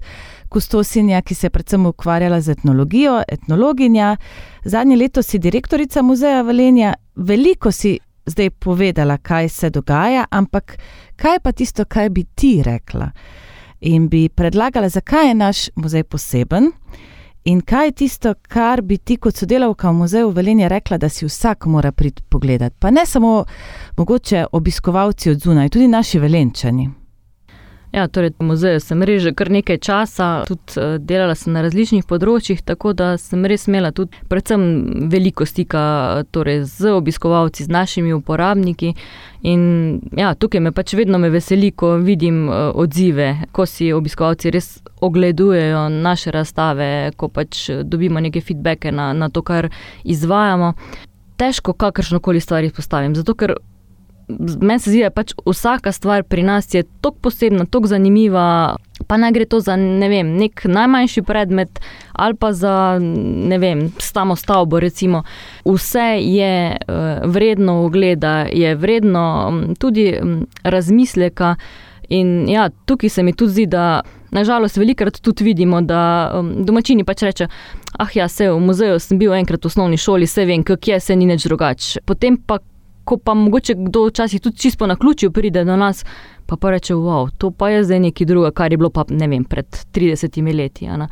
kustosinja, 0.49 1.21
ki 1.21 1.37
se 1.37 1.45
je 1.45 1.53
predvsem 1.53 1.85
ukvarjala 1.85 2.41
z 2.41 2.57
etnologijo, 2.57 3.21
etnologinja, 3.27 4.15
zadnje 4.65 4.97
leto 4.97 5.21
si 5.21 5.39
direktorica 5.39 6.01
muzeja 6.01 6.41
Valenja. 6.41 6.95
Veliko 7.15 7.71
si 7.71 7.99
zdaj 8.25 8.49
povedala, 8.49 9.21
kaj 9.21 9.49
se 9.49 9.69
dogaja, 9.69 10.25
ampak 10.31 10.73
kaj 11.15 11.39
pa 11.39 11.53
tisto, 11.53 11.85
kaj 11.85 12.09
bi 12.09 12.25
ti 12.35 12.57
rekla? 12.65 13.11
In 13.81 14.07
bi 14.09 14.29
predlagala, 14.29 14.89
zakaj 14.89 15.27
je 15.27 15.33
naš 15.33 15.69
muzej 15.75 16.03
poseben. 16.03 16.71
In 17.43 17.61
kaj 17.61 17.85
je 17.85 17.91
tisto, 17.91 18.33
kar 18.41 18.81
bi 18.81 18.97
ti 18.97 19.17
kot 19.17 19.35
sodelavka 19.35 19.89
v 19.89 19.93
muzeju 19.93 20.29
Velenje 20.29 20.69
rekla, 20.69 20.97
da 20.97 21.09
si 21.09 21.25
vsak 21.25 21.65
mora 21.65 21.91
priti 21.91 22.21
pogledati? 22.29 22.75
Pa 22.79 22.91
ne 22.91 23.05
samo 23.05 23.45
mogoče 23.97 24.45
obiskovalci 24.51 25.29
od 25.29 25.39
zunaj, 25.39 25.69
tudi 25.69 25.87
naši 25.87 26.19
velenčani. 26.19 26.89
Ja, 27.91 28.07
torej, 28.07 28.31
v 28.39 28.45
muzeju 28.47 28.79
sem 28.79 29.03
res 29.03 29.19
že 29.19 29.33
kar 29.35 29.49
nekaj 29.51 29.77
časa, 29.83 30.27
tudi 30.47 30.79
uh, 30.79 30.95
delala 30.95 31.35
sem 31.35 31.51
na 31.51 31.59
različnih 31.65 32.05
področjih, 32.07 32.61
tako 32.63 32.93
da 32.95 33.17
sem 33.19 33.43
res 33.43 33.67
imela 33.67 33.91
tudi 33.91 34.15
predvsem 34.31 34.63
veliko 35.11 35.43
stika 35.43 36.23
torej, 36.31 36.63
z 36.71 36.93
obiskovalci, 36.95 37.67
z 37.67 37.73
našimi 37.75 38.13
uporabniki. 38.15 38.93
In 39.43 39.63
ja, 40.15 40.31
tukaj 40.39 40.63
me 40.63 40.71
pač 40.71 40.93
vedno 40.95 41.19
me 41.19 41.27
veseli, 41.33 41.73
ko 41.75 41.97
vidim 41.99 42.45
uh, 42.47 42.71
odzive, 42.79 43.49
ko 43.51 43.67
si 43.67 43.91
obiskovalci 43.91 44.55
res 44.55 44.71
ogledujejo 45.03 45.89
naše 45.91 46.31
razstave, 46.31 47.11
ko 47.19 47.27
pač 47.27 47.67
dobimo 47.83 48.23
neke 48.23 48.39
feedbacke 48.39 48.95
na, 48.95 49.11
na 49.11 49.27
to, 49.27 49.43
kar 49.43 49.67
izvajamo. 50.07 50.77
Težko 51.41 51.73
kakršno 51.75 52.21
koli 52.23 52.39
stvar 52.39 52.63
izpostavim, 52.63 53.17
zato 53.19 53.35
ker 53.35 53.57
meni 54.61 54.79
se 54.79 54.89
zdi, 54.89 54.99
da 54.99 55.09
je 55.09 55.15
pač 55.15 55.33
vsaka 55.45 55.91
stvar 55.91 56.23
pri 56.23 56.43
nas 56.43 56.67
tako 56.67 57.15
posebna, 57.21 57.65
tako 57.65 57.87
zanimiva. 57.87 58.75
Pa 59.07 59.17
naj 59.17 59.31
gre 59.33 59.45
to 59.49 59.59
za 59.59 59.75
ne 59.75 60.09
vem, 60.09 60.35
nek 60.37 60.61
najmanjši 60.65 61.23
predmet 61.25 61.79
ali 62.13 62.35
pa 62.37 62.51
za 62.53 62.99
ne 63.01 63.57
vem, 63.57 63.87
samo 63.97 64.35
stavbo. 64.35 64.79
Recimo. 64.79 65.23
Vse 65.65 66.19
je 66.21 66.77
uh, 66.77 67.31
vredno 67.31 67.81
ogleda, 67.85 68.45
je 68.51 68.75
vredno 68.75 69.53
tudi 69.79 70.13
razmisleka. 70.63 71.55
In 72.09 72.49
ja, 72.49 72.69
tukaj 72.85 73.09
se 73.09 73.23
mi 73.23 73.33
tudi 73.33 73.51
zdi, 73.51 73.65
da 73.65 74.01
nažalost 74.31 74.77
velikokrat 74.77 75.21
tudi 75.21 75.43
vidimo, 75.43 75.81
da 75.81 76.31
domačini 76.57 77.03
pač 77.03 77.23
rečejo. 77.23 77.47
Ah, 77.99 78.11
ja, 78.15 78.27
se 78.27 78.49
v 78.51 78.59
muzeju 78.59 78.99
sem 78.99 79.19
bil 79.19 79.33
enkrat 79.35 79.63
v 79.63 79.69
osnovni 79.69 79.97
šoli, 79.97 80.27
se 80.27 80.45
vem, 80.45 80.63
kako 80.63 80.91
je, 80.91 80.99
se 80.99 81.15
ni 81.15 81.27
nič 81.29 81.45
drugače. 81.47 82.01
Potem 82.05 82.37
pa, 82.37 82.59
ko 83.03 83.17
pa 83.17 83.33
mogoče 83.33 83.73
kdo 83.77 84.05
včasih 84.07 84.41
tudi 84.41 84.57
čisto 84.57 84.87
na 84.87 84.95
ključju 84.95 85.31
pride 85.31 85.63
do 85.63 85.75
nas, 85.75 86.05
pa 86.45 86.55
pa 86.55 86.71
reče: 86.71 86.93
Wow, 86.93 87.29
to 87.37 87.51
pa 87.51 87.69
je 87.69 87.83
zdaj 87.83 87.99
nekaj 87.99 88.25
drugega, 88.25 88.51
kar 88.51 88.71
je 88.71 88.77
bilo 88.77 88.89
pa 88.89 89.05
ne 89.09 89.27
vem, 89.27 89.43
pred 89.43 89.65
30 89.93 90.55
leti. 90.57 90.87
Ana. 90.87 91.07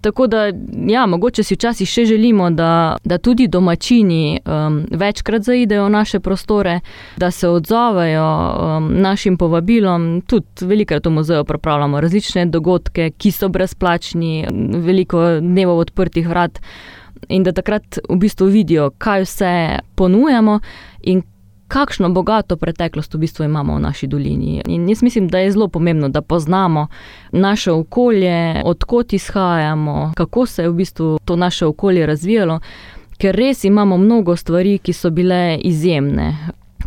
Tako 0.00 0.26
da, 0.26 0.52
ja, 0.86 1.06
mogoče 1.06 1.42
si 1.42 1.54
včasih 1.54 1.88
še 1.88 2.04
želimo, 2.06 2.50
da, 2.50 2.96
da 3.04 3.18
tudi 3.18 3.48
domačini 3.48 4.38
um, 4.46 4.84
večkrat 4.90 5.42
zaidejo 5.42 5.88
v 5.88 5.90
naše 5.90 6.20
prostore, 6.20 6.80
da 7.16 7.30
se 7.30 7.48
odzovejo 7.48 8.28
um, 8.28 8.92
našim 9.02 9.36
povabilom. 9.36 10.20
Tudi 10.26 10.66
velikrat 10.70 11.06
v 11.06 11.10
muzeju 11.10 11.44
pripravljamo 11.44 12.00
različne 12.00 12.46
dogodke, 12.46 13.10
ki 13.10 13.32
so 13.34 13.48
brezplačni, 13.48 14.46
veliko 14.86 15.24
dnev 15.40 15.74
odprtih 15.74 16.28
vrat 16.28 16.62
in 17.28 17.42
da 17.42 17.52
takrat 17.52 17.98
v 18.08 18.16
bistvu 18.16 18.46
vidijo, 18.46 18.90
kaj 18.98 19.22
vse 19.22 19.52
ponujamo 19.94 20.60
in 21.02 21.22
kakšno 21.68 22.08
bogato 22.10 22.56
preteklost 22.56 23.14
v 23.14 23.18
bistvu 23.18 23.44
imamo 23.44 23.76
v 23.76 23.80
naši 23.80 24.06
dolini. 24.06 24.62
In 24.66 24.88
jaz 24.88 25.02
mislim, 25.02 25.28
da 25.28 25.38
je 25.38 25.50
zelo 25.52 25.68
pomembno, 25.68 26.08
da 26.08 26.22
poznamo 26.22 26.86
naše 27.32 27.72
okolje, 27.72 28.62
odkot 28.64 29.12
izhajamo, 29.12 30.12
kako 30.16 30.46
se 30.46 30.62
je 30.62 30.68
v 30.68 30.74
bistvu 30.74 31.18
to 31.24 31.36
naše 31.36 31.66
okolje 31.66 32.06
razvijalo. 32.06 32.60
Ker 33.18 33.36
res 33.36 33.64
imamo 33.64 33.96
mnogo 33.98 34.36
stvari, 34.36 34.78
ki 34.78 34.92
so 34.92 35.10
bile 35.10 35.58
izjemne. 35.60 36.36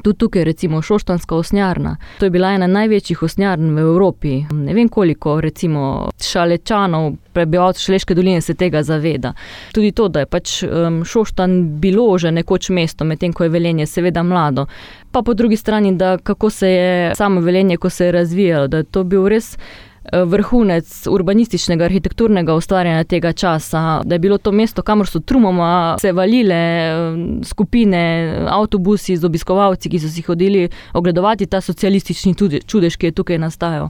Tudi 0.02 0.18
tukaj, 0.18 0.44
recimo, 0.44 0.82
Šoštanska 0.82 1.36
osnjarna. 1.36 1.98
To 2.20 2.26
je 2.26 2.30
bila 2.30 2.54
ena 2.54 2.68
največjih 2.68 3.24
osnjarn 3.24 3.76
v 3.76 3.80
Evropi. 3.80 4.46
Ne 4.52 4.74
vem, 4.74 4.90
koliko, 4.90 5.42
recimo, 5.42 6.10
šalečanov, 6.24 7.14
prebivalcev 7.34 7.84
Šleške 7.84 8.16
doline 8.16 8.42
se 8.42 8.54
tega 8.54 8.84
zaveda. 8.84 9.34
Tudi 9.74 9.92
to, 9.92 10.08
da 10.08 10.24
je 10.24 10.26
pač 10.26 10.64
um, 10.64 11.04
Šoštan 11.06 11.80
bilo 11.80 12.18
že 12.18 12.32
nekoč 12.32 12.70
mesto, 12.70 13.06
medtem 13.06 13.34
ko 13.34 13.44
je 13.44 13.50
velenje 13.50 13.86
seveda 13.86 14.24
mlado. 14.24 14.66
Pa 15.12 15.22
po 15.22 15.34
drugi 15.34 15.58
strani, 15.58 15.96
da 15.96 16.18
kako 16.18 16.50
se 16.50 16.70
je 16.72 17.16
samo 17.16 17.42
velenje, 17.42 17.78
ko 17.78 17.90
se 17.90 18.06
je 18.06 18.12
razvijalo, 18.12 18.68
da 18.68 18.78
je 18.78 18.84
to 18.84 19.04
bil 19.04 19.28
res 19.28 19.58
vrhunec 20.26 21.08
urbanističnega, 21.08 21.86
arhitekturnega 21.86 22.56
ustvarjanja 22.58 23.04
tega 23.04 23.34
časa, 23.34 24.02
da 24.06 24.16
je 24.16 24.20
bilo 24.20 24.38
to 24.38 24.52
mesto, 24.52 24.82
kamor 24.82 25.08
so 25.08 25.20
trumoma 25.20 25.98
se 26.02 26.12
valile 26.12 26.58
skupine, 27.46 28.02
avtobusi 28.50 29.18
z 29.18 29.26
obiskovalci, 29.26 29.90
ki 29.90 30.00
so 30.02 30.10
si 30.10 30.26
hodili 30.26 30.68
ogledovati 30.94 31.46
ta 31.46 31.62
socialistični 31.62 32.36
čudež, 32.66 32.98
ki 32.98 33.12
je 33.12 33.12
tukaj 33.12 33.38
nastajal. 33.38 33.90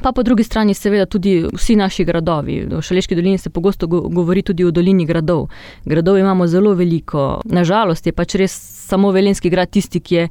Pa 0.00 0.12
po 0.12 0.22
drugi 0.22 0.44
strani, 0.44 0.74
seveda, 0.74 1.06
tudi 1.06 1.44
vsi 1.52 1.76
naši 1.76 2.04
gradovi. 2.04 2.62
V 2.64 2.80
Šaleški 2.82 3.14
dolini 3.14 3.38
se 3.38 3.50
pogosto 3.50 3.86
govori 3.86 4.42
tudi 4.42 4.64
o 4.64 4.70
dolini 4.70 5.04
gradov. 5.06 5.48
Gradov 5.84 6.18
imamo 6.18 6.46
zelo 6.46 6.72
veliko. 6.74 7.40
Nažalost 7.44 8.06
je 8.06 8.12
pač 8.12 8.34
res 8.40 8.56
samo 8.88 9.10
Velenski 9.12 9.50
grad 9.50 9.70
tisti, 9.70 10.00
ki 10.00 10.14
je 10.14 10.28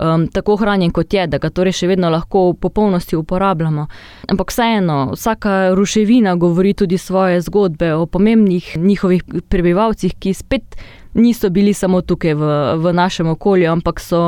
um, 0.00 0.28
tako 0.28 0.56
hranjen 0.56 0.90
kot 0.90 1.14
je, 1.14 1.26
da 1.26 1.38
ga 1.38 1.50
torej 1.50 1.76
še 1.80 1.90
vedno 1.90 2.10
lahko 2.10 2.50
v 2.50 2.56
popolnosti 2.60 3.16
uporabljamo. 3.16 3.86
Ampak 4.32 4.50
vseeno, 4.52 5.12
vsaka 5.12 5.74
ruševina 5.76 6.34
govori 6.40 6.74
tudi 6.74 6.98
svoje 6.98 7.40
zgodbe 7.40 7.92
o 7.94 8.06
pomembnih 8.06 8.76
njihovih 8.76 9.24
prebivalcih, 9.48 10.16
ki 10.18 10.34
spet 10.34 10.76
niso 11.14 11.50
bili 11.50 11.74
samo 11.74 12.00
tukaj 12.00 12.34
v, 12.34 12.50
v 12.82 12.92
našem 12.92 13.28
okolju, 13.28 13.70
ampak 13.72 14.00
so 14.00 14.20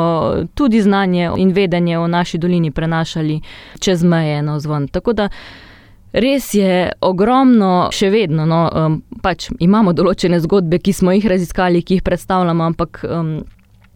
tudi 0.54 0.82
znanje 0.82 1.30
in 1.36 1.52
vedenje 1.52 1.98
o 1.98 2.06
naši 2.06 2.38
dolini 2.38 2.70
prenašali 2.70 3.40
čez 3.78 4.04
meje 4.04 4.42
na 4.42 4.58
zvon. 4.60 4.88
Tako 4.88 5.12
da 5.12 5.28
res 6.12 6.54
je 6.54 6.90
ogromno, 7.00 7.88
še 7.92 8.10
vedno. 8.10 8.46
No, 8.46 8.66
um, 8.68 9.00
pač 9.22 9.48
imamo 9.60 9.94
določene 9.96 10.40
zgodbe, 10.42 10.78
ki 10.82 10.92
smo 10.92 11.14
jih 11.14 11.26
raziskali, 11.26 11.82
ki 11.82 12.00
jih 12.00 12.06
predstavljamo, 12.06 12.70
ampak. 12.72 13.04
Um, 13.08 13.34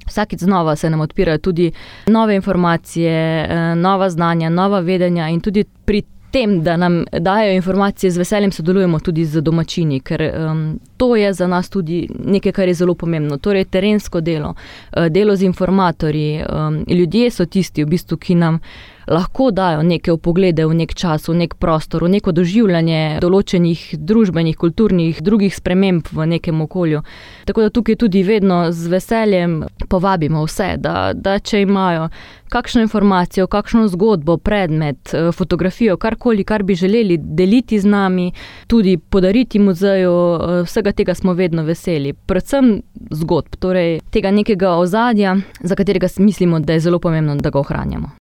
Vsakič 0.06 0.40
znova 0.40 0.76
se 0.76 0.90
nam 0.90 1.00
odpirajo 1.00 1.38
tudi 1.38 1.72
nove 2.06 2.34
informacije, 2.34 3.12
eh, 3.44 3.74
nova 3.74 4.10
znanja, 4.10 4.48
nova 4.48 4.80
vedenja, 4.80 5.28
in 5.28 5.40
tudi 5.40 5.64
pri 5.84 6.02
tem, 6.30 6.62
da 6.62 6.76
nam 6.76 7.04
dajo 7.12 7.52
informacije, 7.52 8.10
z 8.10 8.18
veseljem 8.18 8.52
sodelujemo 8.52 8.98
tudi 9.00 9.24
z 9.24 9.40
domačini, 9.40 10.00
ker 10.00 10.22
um, 10.22 10.80
to 10.96 11.16
je 11.16 11.32
za 11.32 11.46
nas 11.46 11.70
tudi 11.70 12.08
nekaj, 12.24 12.52
kar 12.52 12.68
je 12.68 12.74
zelo 12.74 12.94
pomembno. 12.94 13.38
Torej, 13.38 13.64
terensko 13.64 14.20
delo, 14.20 14.54
uh, 14.96 15.06
delo 15.06 15.36
z 15.36 15.42
informatorji, 15.42 16.42
um, 16.42 16.84
ljudje 16.88 17.30
so 17.30 17.46
tisti, 17.46 17.84
v 17.84 17.88
bistvu, 17.88 18.16
ki 18.16 18.34
nam 18.34 18.58
lahko 19.06 19.50
dajo 19.50 19.82
neke 19.82 20.12
upoglede 20.12 20.66
v 20.66 20.74
nek 20.74 20.94
čas, 20.94 21.28
v 21.28 21.34
nek 21.34 21.54
prostor, 21.54 22.04
v 22.04 22.16
neko 22.16 22.32
doživljanje 22.32 23.18
določenih 23.22 23.84
družbenih, 23.98 24.56
kulturnih, 24.58 25.22
drugih 25.22 25.54
sprememb 25.54 26.08
v 26.12 26.26
nekem 26.26 26.60
okolju. 26.60 27.02
Tako 27.46 27.66
da 27.66 27.70
tukaj 27.70 27.96
tudi 28.02 28.22
vedno 28.26 28.72
z 28.72 28.90
veseljem 28.90 29.60
povabimo 29.88 30.44
vse, 30.46 30.74
da, 30.82 31.12
da 31.14 31.38
če 31.38 31.62
imajo 31.62 32.08
kakšno 32.50 32.82
informacijo, 32.82 33.46
kakšno 33.46 33.86
zgodbo, 33.88 34.36
predmet, 34.36 35.14
eh, 35.14 35.32
fotografijo, 35.32 35.96
karkoli, 35.96 36.44
kar 36.44 36.62
bi 36.62 36.74
želeli 36.74 37.18
deliti 37.18 37.80
z 37.80 37.86
nami, 37.86 38.32
tudi 38.66 38.96
podariti 38.98 39.58
muzeju, 39.58 40.12
eh, 40.12 40.62
vsega 40.66 40.92
tega 40.92 41.14
smo 41.14 41.32
vedno 41.32 41.62
veseli. 41.62 42.12
Predvsem 42.12 42.82
zgodb, 43.10 43.56
torej 43.58 44.00
tega 44.10 44.30
nekega 44.30 44.76
ozadja, 44.76 45.36
za 45.60 45.74
katerega 45.74 46.06
mislimo, 46.18 46.60
da 46.60 46.72
je 46.72 46.80
zelo 46.80 46.98
pomembno, 46.98 47.36
da 47.36 47.50
ga 47.50 47.58
ohranjamo. 47.58 48.25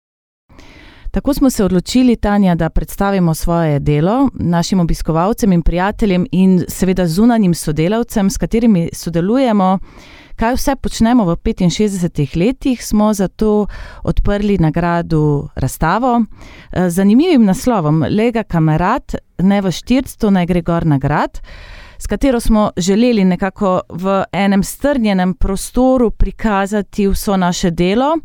Tako 1.17 1.35
smo 1.35 1.51
se 1.51 1.65
odločili, 1.65 2.17
Tanja, 2.17 2.55
da 2.55 2.71
predstavimo 2.71 3.35
svoje 3.35 3.79
delo 3.79 4.29
našim 4.35 4.81
obiskovalcem 4.81 5.53
in 5.53 5.63
prijateljem, 5.63 6.27
in 6.33 6.65
seveda 6.69 7.07
zunanjim 7.07 7.55
sodelavcem, 7.55 8.31
s 8.31 8.39
katerimi 8.39 8.89
sodelujemo. 8.93 9.79
Kaj 10.37 10.55
vse 10.55 10.75
počnemo 10.77 11.25
v 11.25 11.37
65 11.37 12.37
letih, 12.37 12.85
smo 12.87 13.15
zato 13.15 13.67
odprli 14.03 14.59
nagrado 14.59 15.49
razstavo 15.55 16.25
z 16.73 16.91
zanimivim 16.91 17.45
naslovom 17.45 18.05
Lega 18.11 18.43
Kamerat, 18.43 19.15
ne 19.39 19.61
v 19.61 19.73
štirsto, 19.73 20.31
naj 20.31 20.47
gre 20.47 20.63
gor 20.63 20.87
nagrad. 20.87 21.41
S 21.99 22.07
katero 22.07 22.41
smo 22.41 22.71
želeli 22.77 23.25
nekako 23.25 23.81
v 23.89 24.25
enem 24.33 24.63
strnjenem 24.63 25.35
prostoru 25.35 26.11
prikazati 26.11 27.09
vso 27.09 27.37
naše 27.37 27.71
delo. 27.71 28.19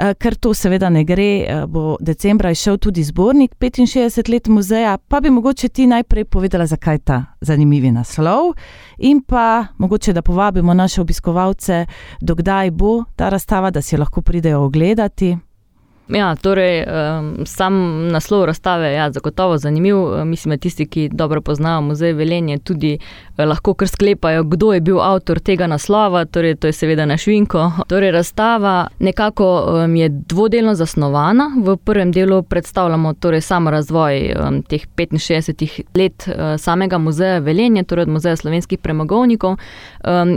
Eh, 0.00 0.14
ker 0.16 0.34
to 0.40 0.54
seveda 0.56 0.88
ne 0.88 1.02
gre, 1.04 1.44
eh, 1.44 1.66
bo 1.68 1.96
decembra 2.00 2.50
išel 2.50 2.78
tudi 2.78 3.02
zbornik 3.04 3.54
65 3.60 4.28
let 4.28 4.48
muzeja, 4.48 4.96
pa 4.96 5.20
bi 5.20 5.30
mogoče 5.30 5.68
ti 5.68 5.86
najprej 5.86 6.24
povedala, 6.24 6.66
zakaj 6.66 6.98
ta 6.98 7.24
zanimivi 7.40 7.90
naslov 7.92 8.54
in 8.98 9.20
pa 9.20 9.66
mogoče, 9.78 10.12
da 10.12 10.22
povabimo 10.22 10.74
naše 10.74 11.00
obiskovalce, 11.00 11.86
dokdaj 12.20 12.70
bo 12.70 13.04
ta 13.16 13.28
razstava, 13.28 13.70
da 13.70 13.82
si 13.82 13.94
jo 13.94 13.98
lahko 13.98 14.22
pridejo 14.22 14.64
ogledati. 14.64 15.36
Ja, 16.14 16.36
torej, 16.36 16.84
sam 17.44 17.74
naslov 18.08 18.44
razstave 18.44 18.88
je 18.88 18.94
ja, 18.94 19.10
zagotovo 19.12 19.58
zanimiv. 19.58 19.96
Mislim, 20.24 20.50
da 20.50 20.56
tisti, 20.56 20.86
ki 20.86 21.08
dobro 21.12 21.40
poznajo 21.40 21.80
muzej 21.80 22.12
Velenje, 22.12 22.58
tudi 22.58 22.98
eh, 23.36 23.46
lahko 23.46 23.74
kar 23.74 23.88
sklepajo, 23.88 24.44
kdo 24.44 24.72
je 24.72 24.80
bil 24.80 25.00
avtor 25.00 25.38
tega 25.38 25.66
naslova. 25.66 26.24
Torej, 26.24 26.56
to 26.56 26.66
je 26.66 26.72
seveda 26.72 27.06
naš 27.06 27.26
Vinko. 27.26 27.70
Torej, 27.88 28.10
razstava 28.10 28.88
nekako 28.98 29.46
je 29.96 30.08
dvodelno 30.08 30.74
zasnovana. 30.74 31.50
V 31.64 31.76
prvem 31.76 32.12
delu 32.12 32.42
predstavljamo 32.42 33.14
torej, 33.14 33.40
sam 33.40 33.68
razvoj 33.68 34.34
teh 34.68 34.86
65 34.96 35.82
let 35.94 36.28
eh, 36.28 36.58
samega 36.58 36.98
muzeja 36.98 37.38
Velenje, 37.38 37.84
torej 37.84 38.02
od 38.02 38.08
muzeja 38.08 38.36
slovenskih 38.36 38.78
premogovnikov, 38.78 39.56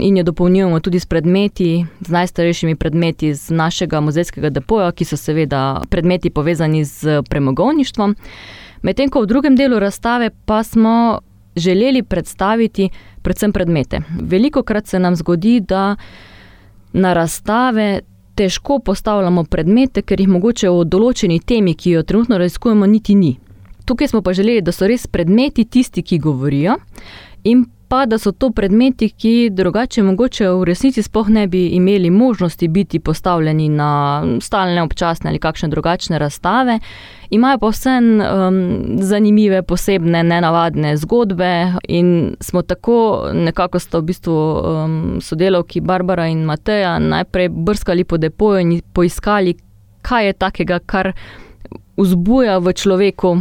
in 0.00 0.16
jo 0.16 0.22
dopolnjujemo 0.24 0.80
tudi 0.80 1.00
s 1.00 1.06
predmeti, 1.06 1.86
z 2.00 2.10
najstarejšimi 2.10 2.76
predmeti 2.76 3.34
z 3.34 3.50
našega 3.50 4.00
muzejskega 4.00 4.50
depoja, 4.50 4.92
ki 4.92 5.04
so 5.04 5.16
seveda 5.16 5.63
predmeti 5.90 6.30
povezani 6.30 6.84
z 6.84 7.22
premogovništvom. 7.30 8.16
Medtem 8.82 9.10
ko 9.10 9.22
v 9.24 9.30
drugem 9.30 9.56
delu 9.56 9.78
razstave 9.78 10.30
pa 10.44 10.62
smo 10.62 11.20
želeli 11.56 12.02
predstaviti 12.02 12.90
predvsem 13.24 13.52
predmete. 13.52 14.00
Veliko 14.20 14.62
krat 14.62 14.86
se 14.86 14.98
nam 14.98 15.16
zgodi, 15.16 15.60
da 15.60 15.96
na 16.92 17.12
razstave 17.12 18.00
težko 18.34 18.78
postavljamo 18.78 19.44
predmete, 19.44 20.02
ker 20.02 20.20
jih 20.20 20.28
mogoče 20.28 20.70
o 20.70 20.84
določeni 20.84 21.40
temi, 21.40 21.74
ki 21.74 21.96
jo 21.96 22.02
trenutno 22.02 22.38
raziskujemo, 22.38 22.86
niti 22.86 23.14
ni. 23.14 23.36
Tukaj 23.84 24.12
smo 24.12 24.22
pa 24.22 24.34
želeli, 24.36 24.62
da 24.64 24.72
so 24.72 24.88
res 24.88 25.06
predmeti 25.06 25.64
tisti, 25.64 26.02
ki 26.02 26.18
govorijo, 26.18 26.76
in 27.44 27.64
pa 27.88 28.06
da 28.06 28.18
so 28.18 28.32
to 28.32 28.50
predmeti, 28.50 29.08
ki 29.10 29.50
drugače 29.52 30.02
mogoče 30.02 30.48
v 30.48 30.64
resnici 30.64 31.02
sploh 31.02 31.28
ne 31.28 31.46
bi 31.46 31.66
imeli 31.66 32.10
možnosti 32.10 32.68
biti 32.68 33.00
postavljeni 33.00 33.68
na 33.68 34.22
stalne, 34.40 34.82
občasne 34.82 35.30
ali 35.30 35.38
kakšne 35.38 35.68
drugačne 35.68 36.18
razstave. 36.18 36.78
Imajo 37.30 37.58
pa 37.58 37.68
vse 37.68 37.90
um, 38.00 38.58
zanimive, 39.00 39.62
posebne, 39.62 40.22
nenavadne 40.22 40.96
zgodbe, 40.96 41.72
in 41.88 42.36
smo 42.40 42.62
tako 42.62 43.30
nekako 43.32 43.78
sta 43.78 43.98
v 43.98 44.02
bistvu 44.02 44.34
um, 44.34 45.18
sodelavki 45.20 45.80
Barbara 45.80 46.26
in 46.26 46.44
Mateja 46.44 46.98
najprej 46.98 47.48
brskali 47.48 48.04
po 48.04 48.16
depoju 48.16 48.60
in 48.60 48.80
poiskali, 48.92 49.56
kaj 50.02 50.26
je 50.26 50.32
takega, 50.32 50.78
kar 50.78 51.12
vzbuja 51.96 52.58
v 52.58 52.72
človeku 52.72 53.40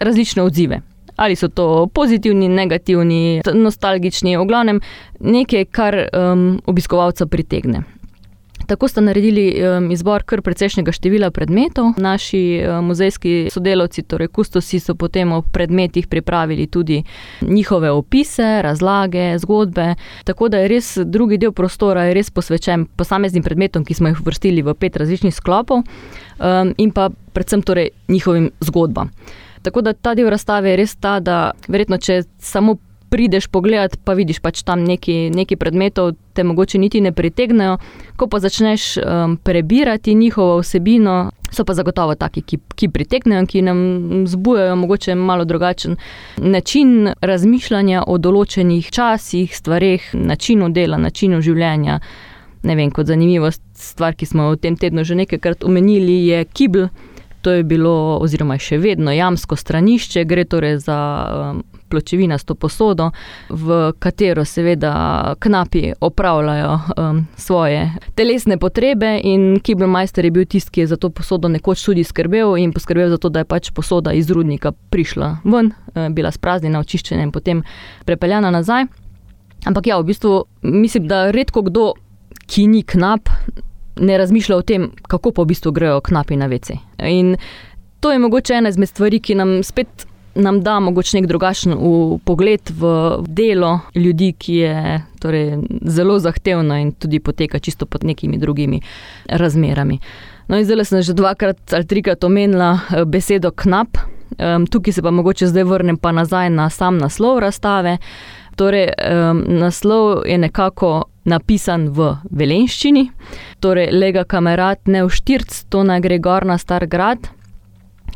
različne 0.00 0.42
odzive 0.42 0.82
ali 1.16 1.36
so 1.36 1.48
to 1.48 1.86
pozitivni, 1.92 2.48
negativni, 2.48 3.42
nostalgični, 3.54 4.36
v 4.36 4.46
glavnem 4.46 4.80
nekaj, 5.20 5.64
kar 5.72 6.00
um, 6.12 6.48
obiskovalca 6.66 7.26
pritegne. 7.26 7.84
Tako 8.66 8.88
sta 8.88 9.00
naredili 9.00 9.54
um, 9.62 9.90
izbor 9.90 10.24
kar 10.26 10.40
precejšnjega 10.42 10.92
števila 10.92 11.30
predmetov. 11.30 11.92
Naši 12.02 12.40
um, 12.58 12.88
muzejski 12.90 13.46
sodelavci, 13.52 14.02
torej 14.02 14.28
kustosi, 14.34 14.80
so 14.82 14.96
potem 14.98 15.32
o 15.32 15.42
predmetih 15.42 16.06
pripravili 16.10 16.66
tudi 16.66 17.02
njihove 17.40 17.90
opise, 17.90 18.62
razlage, 18.62 19.38
zgodbe. 19.38 19.94
Tako 20.24 20.48
da 20.48 20.58
je 20.58 20.68
res 20.68 20.96
drugi 21.04 21.38
del 21.38 21.52
prostora 21.52 22.08
res 22.12 22.30
posvečen 22.30 22.88
posameznim 22.96 23.42
predmetom, 23.42 23.84
ki 23.84 23.94
smo 23.94 24.10
jih 24.10 24.24
vrstili 24.26 24.66
v 24.66 24.74
pet 24.74 24.96
različnih 24.96 25.34
sklopov, 25.34 25.84
um, 25.86 26.74
in 26.76 26.90
pa 26.90 27.10
predvsem 27.32 27.62
torej 27.62 27.90
njihovim 28.08 28.50
zgodbam. 28.60 29.14
Tako 29.66 29.82
da 29.82 29.92
ta 29.92 30.14
del 30.14 30.28
razstave 30.30 30.70
je 30.70 30.76
res 30.78 30.92
ta, 30.94 31.16
da 31.18 31.50
verjetno, 31.66 31.98
če 31.98 32.20
samo 32.38 32.76
prideš 33.10 33.48
pogledat, 33.50 33.96
pa 34.04 34.14
vidiš 34.14 34.38
pač 34.38 34.60
tam 34.62 34.84
neki, 34.86 35.30
neki 35.34 35.56
predmetov, 35.58 36.12
te 36.38 36.44
mogoče 36.46 36.78
niti 36.78 37.00
ne 37.02 37.10
pritegnejo. 37.12 37.78
Ko 38.14 38.28
pa 38.30 38.38
začneš 38.38 38.84
um, 38.98 39.34
prebirati 39.42 40.14
njihovo 40.14 40.60
vsebino, 40.60 41.16
so 41.50 41.64
pa 41.64 41.74
zagotovo 41.74 42.14
taki, 42.14 42.44
ki, 42.46 42.58
ki 42.78 42.88
pritegnejo, 42.94 43.42
ki 43.50 43.64
nam 43.66 43.80
zbujajo 44.30 44.76
mogoče 44.76 45.14
malo 45.14 45.44
drugačen 45.44 45.96
način 46.36 47.10
razmišljanja 47.20 48.04
o 48.06 48.18
določenih 48.22 48.90
časih, 48.90 49.50
stvareh, 49.56 50.06
načinu 50.14 50.70
dela, 50.70 50.98
načinu 50.98 51.42
življenja. 51.42 51.98
Ne 52.66 52.78
vem, 52.78 52.94
kot 52.94 53.10
zanimivo 53.10 53.50
stvar, 53.74 54.14
ki 54.14 54.30
smo 54.30 54.52
v 54.54 54.62
tem 54.62 54.78
tednu 54.78 55.02
že 55.04 55.18
nekajkrat 55.18 55.66
omenili, 55.66 56.22
je 56.30 56.44
kibl 56.54 56.88
To 57.46 57.52
je 57.52 57.62
bilo, 57.62 58.18
oziroma 58.18 58.56
je 58.58 58.64
še 58.64 58.76
vedno 58.82 59.12
jamsko 59.14 59.54
stranišče, 59.54 60.24
gre 60.26 60.42
torej 60.50 60.80
za 60.82 60.96
um, 61.30 61.60
pločevinasto 61.86 62.56
posodo, 62.58 63.12
v 63.48 63.92
katero 64.02 64.42
seveda 64.42 65.34
knapi 65.38 65.92
opravljajo 66.00 66.72
um, 66.74 67.20
svoje 67.38 67.84
telesne 68.18 68.58
potrebe. 68.58 69.20
In 69.22 69.60
Kibelmeister 69.62 70.26
je 70.26 70.32
bil 70.34 70.48
tisti, 70.50 70.72
ki 70.74 70.80
je 70.80 70.88
za 70.90 70.98
to 70.98 71.12
posodo 71.14 71.46
nekoč 71.46 71.84
tudi 71.86 72.02
skrbel 72.02 72.56
in 72.58 72.72
poskrbel 72.74 73.14
za 73.14 73.20
to, 73.22 73.30
da 73.30 73.44
je 73.44 73.50
pač 73.54 73.70
posoda 73.70 74.10
iz 74.10 74.26
rudnika 74.26 74.74
prišla 74.90 75.36
ven, 75.44 75.70
eh, 75.94 76.08
bila 76.10 76.34
spraznjena, 76.34 76.82
očiščena 76.82 77.22
in 77.22 77.30
potem 77.30 77.62
prepeljana 78.10 78.50
nazaj. 78.50 78.90
Ampak 79.70 79.86
ja, 79.86 80.00
v 80.02 80.10
bistvu 80.10 80.34
mislim, 80.66 81.06
da 81.06 81.30
redko 81.30 81.62
kdo, 81.70 81.92
ki 82.50 82.66
ni 82.66 82.82
knap, 82.82 83.30
ne 83.96 84.18
razmišlja 84.18 84.56
o 84.56 84.62
tem, 84.62 84.90
kako 85.08 85.32
pa 85.32 85.42
v 85.42 85.52
bistvu 85.52 85.72
grejo 85.72 86.00
knapi 86.00 86.36
na 86.36 86.46
vece. 86.46 86.78
In 86.98 87.36
to 88.00 88.12
je 88.12 88.18
mogoče 88.18 88.54
ena 88.54 88.68
izmed 88.68 88.88
stvari, 88.88 89.20
ki 89.20 89.34
nam 89.34 89.62
spet 89.62 90.06
nam 90.36 90.60
da 90.60 90.80
mogoče 90.80 91.16
nek 91.16 91.26
drugačen 91.26 91.74
pogled 92.24 92.70
v 92.70 92.90
delo 93.26 93.80
ljudi, 93.94 94.32
ki 94.38 94.54
je 94.54 95.02
torej, 95.20 95.58
zelo 95.82 96.18
zahtevno 96.18 96.76
in 96.76 96.92
tudi 96.92 97.20
poteka 97.20 97.58
čisto 97.58 97.86
pod 97.86 98.04
nekimi 98.04 98.38
drugimi 98.38 98.80
razmerami. 99.26 99.98
No, 100.48 100.58
in 100.58 100.64
zdaj 100.64 100.84
sem 100.84 101.02
že 101.02 101.14
dvakrat 101.14 101.72
ali 101.72 101.86
trikrat 101.86 102.24
omenila 102.24 102.78
eh, 102.78 103.04
besedo 103.04 103.50
knap, 103.50 103.98
um, 104.38 104.66
tukaj 104.66 104.92
se 104.92 105.02
pa 105.02 105.10
mogoče 105.10 105.46
zdaj 105.46 105.64
vrnem 105.64 105.96
pa 105.96 106.12
nazaj 106.12 106.50
na 106.50 106.70
sam 106.70 106.98
naslov 106.98 107.38
razstave. 107.38 107.98
Torej, 108.56 108.88
um, 108.88 109.44
naslov 109.60 110.24
je 110.26 110.38
nekako 110.38 111.04
napisan 111.26 111.90
v 111.92 112.14
velenščini, 112.30 113.10
torej 113.60 113.90
lega 113.92 114.24
kamerat 114.24 114.86
ne 114.88 115.04
v 115.04 115.12
štirc, 115.12 115.66
to 115.68 115.82
naj 115.84 116.00
gre 116.04 116.18
gor 116.22 116.46
na 116.48 116.56
star 116.58 116.86
grad. 116.86 117.28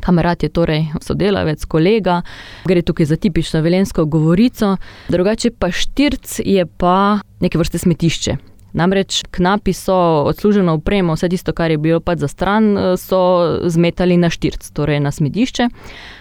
Kamerat 0.00 0.46
je 0.46 0.48
torej 0.48 0.86
sodelavec, 1.04 1.64
kolega, 1.68 2.22
gre 2.64 2.80
tukaj 2.80 3.10
za 3.10 3.18
tipično 3.20 3.60
velensko 3.60 4.06
govorico, 4.08 4.78
drugače 5.12 5.50
pa 5.52 5.68
štirc 5.68 6.38
je 6.40 6.64
pa 6.64 7.20
neke 7.44 7.60
vrste 7.60 7.82
smetišče. 7.82 8.38
Namreč 8.72 9.24
knapi 9.34 9.72
so 9.74 9.96
odsluženo 10.30 10.76
upremo, 10.78 11.16
vse 11.18 11.28
tisto, 11.28 11.52
kar 11.52 11.70
je 11.74 11.78
bilo 11.78 12.00
pač 12.00 12.22
za 12.22 12.28
stran, 12.30 12.70
so 12.96 13.20
zmetali 13.66 14.16
na 14.16 14.30
štirc, 14.30 14.70
torej 14.72 15.02
na 15.02 15.10
smetišče. 15.10 15.68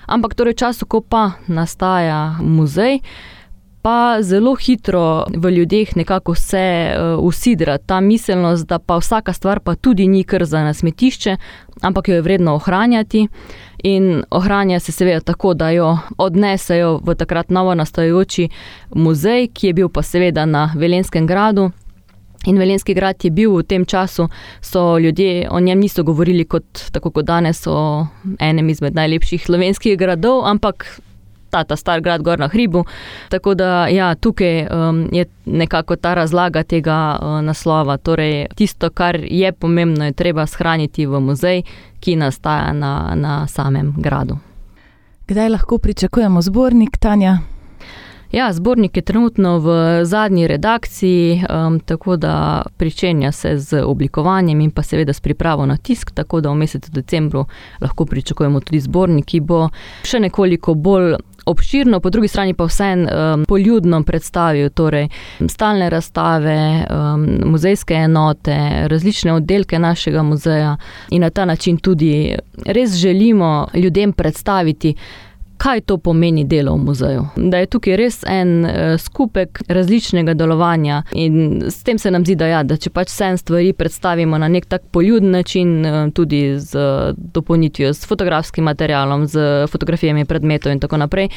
Ampak 0.09 0.33
torej 0.33 0.57
v 0.57 0.61
času, 0.65 0.89
ko 0.89 1.03
pa 1.05 1.37
nastaja 1.47 2.39
muzej, 2.41 3.03
pa 3.81 4.17
zelo 4.21 4.55
hitro 4.55 5.25
v 5.37 5.51
ljudeh 5.51 5.95
nekako 5.95 6.35
se 6.35 6.91
uh, 6.91 7.23
usidra 7.23 7.77
ta 7.77 7.99
miselnost, 8.01 8.67
da 8.67 8.79
pa 8.79 8.97
vsaka 8.97 9.33
stvar 9.33 9.59
pa 9.59 9.75
tudi 9.75 10.07
ni 10.07 10.23
kar 10.23 10.45
za 10.45 10.63
nasmetišče, 10.63 11.37
ampak 11.81 12.07
jo 12.07 12.15
je 12.15 12.21
vredno 12.21 12.55
ohranjati. 12.55 13.27
In 13.83 14.23
ohranja 14.29 14.79
se 14.79 14.91
seveda 14.91 15.19
tako, 15.19 15.53
da 15.53 15.69
jo 15.69 15.97
odnesejo 16.17 16.99
v 17.03 17.15
takrat 17.15 17.49
novo 17.49 17.75
nastajajoči 17.75 18.49
muzej, 18.95 19.47
ki 19.53 19.67
je 19.67 19.73
bil 19.73 19.89
pa 19.89 20.03
seveda 20.03 20.45
na 20.45 20.73
Velenskem 20.75 21.27
gradu. 21.27 21.71
In 22.45 22.57
Velenski 22.57 22.93
grad 22.93 23.23
je 23.23 23.31
bil 23.31 23.51
v 23.51 23.63
tem 23.63 23.85
času, 23.85 24.27
so 24.61 24.97
ljudje 24.97 25.47
o 25.51 25.59
njem 25.59 25.79
niso 25.79 26.03
govorili 26.03 26.45
kot, 26.45 26.91
tako 26.91 27.11
kot 27.11 27.25
danes 27.25 27.67
o 27.67 28.07
enem 28.39 28.69
izmed 28.69 28.95
najlepših 28.95 29.45
slovenskih 29.45 29.97
gradov, 29.97 30.45
ampak 30.47 31.01
ta, 31.49 31.63
ta 31.63 31.75
star 31.75 32.01
grad 32.01 32.21
gor 32.21 32.39
na 32.39 32.47
hribu. 32.47 32.85
Tako 33.29 33.53
da 33.53 33.87
ja, 33.87 34.15
tukaj 34.15 34.67
um, 34.67 35.09
je 35.11 35.25
nekako 35.45 35.95
ta 35.95 36.13
razlaga 36.13 36.63
tega 36.63 37.19
uh, 37.21 37.41
naslova. 37.41 37.97
Torej, 37.97 38.47
tisto, 38.55 38.89
kar 38.89 39.19
je 39.23 39.51
pomembno, 39.51 40.05
je 40.05 40.13
treba 40.13 40.45
shraniti 40.45 41.05
v 41.05 41.19
muzej, 41.19 41.63
ki 41.99 42.15
nastaja 42.15 42.73
na, 42.73 43.13
na 43.15 43.47
samem 43.47 43.93
gradu. 43.97 44.37
Kdaj 45.27 45.49
lahko 45.49 45.77
pričakujemo 45.77 46.41
zbornik 46.41 46.97
Tanja? 46.97 47.37
Ja, 48.31 48.53
zbornik 48.53 48.97
je 48.97 49.01
trenutno 49.01 49.59
v 49.59 49.69
zadnji 50.05 50.47
redakciji, 50.47 51.43
um, 51.49 51.79
tako 51.79 52.15
da 52.15 52.61
pričenja 52.77 53.31
se 53.31 53.57
z 53.57 53.81
oblikovanjem 53.85 54.61
in 54.61 54.71
pa 54.71 54.83
seveda 54.83 55.13
s 55.13 55.19
pripravo 55.19 55.65
na 55.65 55.77
tisk, 55.77 56.11
tako 56.11 56.41
da 56.41 56.49
v 56.49 56.55
mesecu 56.55 56.91
decembru 56.91 57.45
lahko 57.81 58.05
pričakujemo 58.05 58.59
tudi 58.59 58.79
zbornik, 58.79 59.25
ki 59.25 59.39
bo 59.39 59.69
še 60.03 60.19
nekoliko 60.19 60.73
bolj 60.73 61.15
obširno, 61.49 61.99
po 61.99 62.09
drugi 62.09 62.27
strani 62.27 62.53
pa 62.53 62.65
vseeno 62.65 63.09
um, 63.09 63.45
poljudno 63.45 64.03
predstavil 64.03 64.69
torej, 64.69 65.07
stalne 65.47 65.89
razstave, 65.89 66.85
um, 66.89 67.25
muzejske 67.51 67.93
enote, 67.93 68.57
različne 68.87 69.33
oddelke 69.33 69.79
našega 69.79 70.23
muzeja 70.23 70.77
in 71.09 71.21
na 71.21 71.29
ta 71.29 71.45
način 71.45 71.77
tudi 71.77 72.35
res 72.65 72.95
želimo 72.95 73.67
ljudem 73.73 74.13
predstaviti. 74.13 74.95
Kaj 75.59 75.81
to 75.81 75.97
pomeni 75.97 76.45
delo 76.47 76.73
v 76.77 76.83
muzeju? 76.87 77.25
Da 77.35 77.59
je 77.59 77.67
tukaj 77.67 77.97
res 77.99 78.21
en 78.23 78.63
uh, 78.63 78.95
skupek 78.99 79.59
različnega 79.67 80.33
delovanja, 80.33 81.01
in 81.11 81.59
s 81.67 81.83
tem 81.83 81.99
se 81.99 82.11
nam 82.11 82.23
zdi, 82.23 82.37
da, 82.39 82.47
ja, 82.47 82.61
da 82.63 82.77
če 82.79 82.93
pač 82.95 83.11
vse 83.11 83.33
stvari 83.41 83.73
predstavimo 83.75 84.39
na 84.39 84.47
nek 84.47 84.69
tak 84.71 84.87
poljuden 84.95 85.35
način, 85.35 85.73
uh, 85.83 85.99
tudi 86.15 86.55
z 86.59 86.79
dopolnitvijo, 87.35 87.91
s 87.93 88.07
fotografskim 88.07 88.63
materialom, 88.71 89.27
z 89.27 89.67
fotografijami 89.67 90.25
predmetov 90.25 90.71
in 90.71 90.79
tako 90.79 91.01
naprej, 91.03 91.27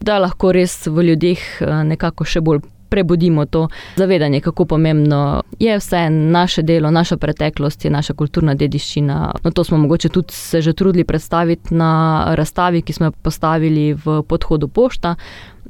da 0.00 0.20
lahko 0.20 0.52
res 0.52 0.82
v 0.86 1.08
ljudeh 1.08 1.48
nekako 1.88 2.28
še 2.28 2.44
bolj 2.44 2.60
prebudimo 2.92 3.46
to 3.46 3.68
zavedanje, 3.96 4.40
kako 4.44 4.64
pomembno 4.64 5.42
je 5.58 5.78
vse 5.78 6.10
naše 6.10 6.62
delo, 6.62 6.90
naša 6.90 7.16
preteklost, 7.16 7.84
naša 7.88 8.12
kulturna 8.14 8.54
dediščina. 8.54 9.16
No, 9.44 9.50
to 9.50 9.64
smo 9.64 9.78
mogoče 9.78 10.08
tudi 10.12 10.32
se 10.36 10.60
že 10.60 10.74
trudili 10.76 11.04
predstaviti 11.04 11.74
na 11.74 12.24
razstavi, 12.36 12.82
ki 12.82 12.92
smo 12.92 13.08
jo 13.08 13.14
postavili 13.22 13.94
v 13.94 14.20
podhodu 14.28 14.68
pošta. 14.68 15.14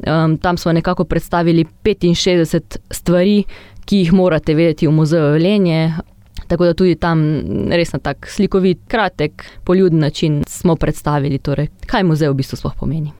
Um, 0.03 0.35
tam 0.39 0.59
smo 0.59 0.73
nekako 0.73 1.05
predstavili 1.05 1.65
65 1.85 2.79
stvari, 2.91 3.45
ki 3.85 4.03
jih 4.03 4.13
morate 4.13 4.55
vedeti 4.55 4.87
v 4.87 4.99
muzeju 4.99 5.33
Velenje. 5.39 5.95
Tako 6.49 6.65
da 6.65 6.75
tudi 6.75 6.99
tam 6.99 7.23
res 7.71 7.93
na 7.93 8.03
tak 8.03 8.27
slikovit, 8.27 8.83
kratek, 8.89 9.45
poljuden 9.65 9.99
način 9.99 10.43
smo 10.49 10.77
predstavili, 10.77 11.39
torej, 11.39 11.71
kaj 11.87 12.03
muzej 12.03 12.35
v 12.35 12.41
bistvu 12.43 12.59
sploh 12.59 12.75
pomeni. 12.81 13.13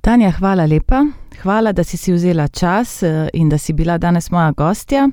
Tanja, 0.00 0.30
hvala 0.38 0.70
lepa. 0.70 1.25
Hvala, 1.42 1.72
da 1.72 1.84
si 1.84 1.96
si 1.96 2.12
vzela 2.12 2.48
čas 2.48 3.02
eh, 3.02 3.28
in 3.32 3.48
da 3.48 3.58
si 3.58 3.72
bila 3.72 3.98
danes 3.98 4.30
moja 4.30 4.52
gostja. 4.52 5.08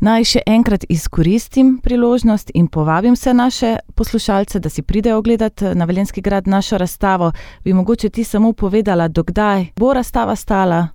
Naj 0.00 0.24
še 0.24 0.40
enkrat 0.46 0.84
izkoristim 0.88 1.74
priložnost 1.84 2.50
in 2.54 2.68
povabim 2.72 3.12
vse 3.12 3.34
naše 3.34 3.74
poslušalce, 3.94 4.60
da 4.60 4.68
si 4.68 4.82
pridejo 4.82 5.18
ogledati 5.18 5.66
eh, 5.66 5.74
na 5.74 5.84
Velenski 5.84 6.20
grad 6.20 6.48
našo 6.48 6.78
razstavo. 6.78 7.32
Bi 7.64 7.72
mogoče 7.72 8.08
ti 8.08 8.24
samo 8.24 8.52
povedala, 8.52 9.08
dokdaj 9.08 9.66
bo 9.76 9.92
razstava 9.92 10.36
stala? 10.36 10.88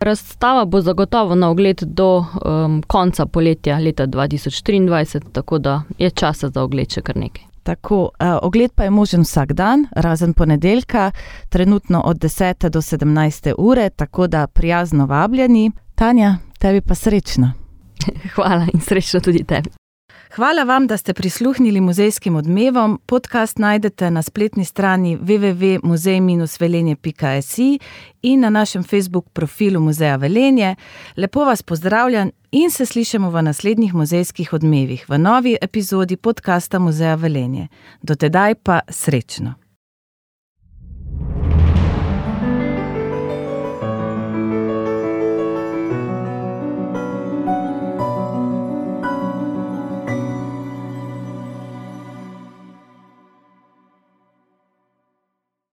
Razstava 0.00 0.64
bo 0.64 0.80
zagotovo 0.80 1.34
na 1.34 1.50
ogled 1.50 1.82
do 1.82 2.18
um, 2.18 2.82
konca 2.86 3.26
poletja 3.26 3.78
leta 3.78 4.06
2023, 4.06 5.20
tako 5.32 5.58
da 5.58 5.82
je 5.98 6.10
časa 6.10 6.48
za 6.48 6.62
ogled 6.62 6.92
še 6.92 7.02
kar 7.02 7.16
nekaj. 7.16 7.49
Tako, 7.62 8.02
uh, 8.02 8.38
ogled 8.42 8.72
pa 8.74 8.84
je 8.84 8.90
možen 8.90 9.20
vsak 9.20 9.52
dan, 9.52 9.86
razen 9.92 10.32
ponedeljka, 10.32 11.10
trenutno 11.48 12.00
od 12.00 12.16
10 12.16 12.68
do 12.68 12.80
17 12.80 13.54
ure, 13.58 13.90
tako 13.90 14.26
da 14.26 14.46
prijazno 14.46 15.06
vabljeni. 15.06 15.70
Tanja, 15.94 16.36
tebi 16.58 16.80
pa 16.80 16.94
srečno. 16.94 17.52
Hvala 18.34 18.66
in 18.74 18.80
srečno 18.80 19.20
tudi 19.20 19.44
tebi. 19.44 19.70
Hvala 20.34 20.62
vam, 20.62 20.86
da 20.86 20.96
ste 20.96 21.14
prisluhnili 21.14 21.80
muzejskim 21.80 22.36
odmevom. 22.36 23.00
Podcast 23.06 23.58
najdete 23.58 24.10
na 24.10 24.22
spletni 24.22 24.64
strani 24.64 25.18
www.muzej-velenje.si 25.18 27.78
in 28.22 28.40
na 28.40 28.50
našem 28.50 28.84
Facebook 28.84 29.28
profilu 29.32 29.80
Muzeja 29.80 30.16
Velenje. 30.16 30.76
Lepo 31.16 31.44
vas 31.44 31.62
pozdravljam 31.62 32.30
in 32.50 32.70
se 32.70 32.86
slišimo 32.86 33.30
v 33.30 33.42
naslednjih 33.42 33.94
muzejskih 33.94 34.52
odmevih 34.52 35.04
v 35.08 35.18
novi 35.18 35.56
epizodi 35.62 36.16
podcasta 36.16 36.78
Muzeja 36.78 37.14
Velenje. 37.14 37.68
Do 38.02 38.14
tedaj 38.14 38.54
pa 38.54 38.80
srečno. 38.88 39.59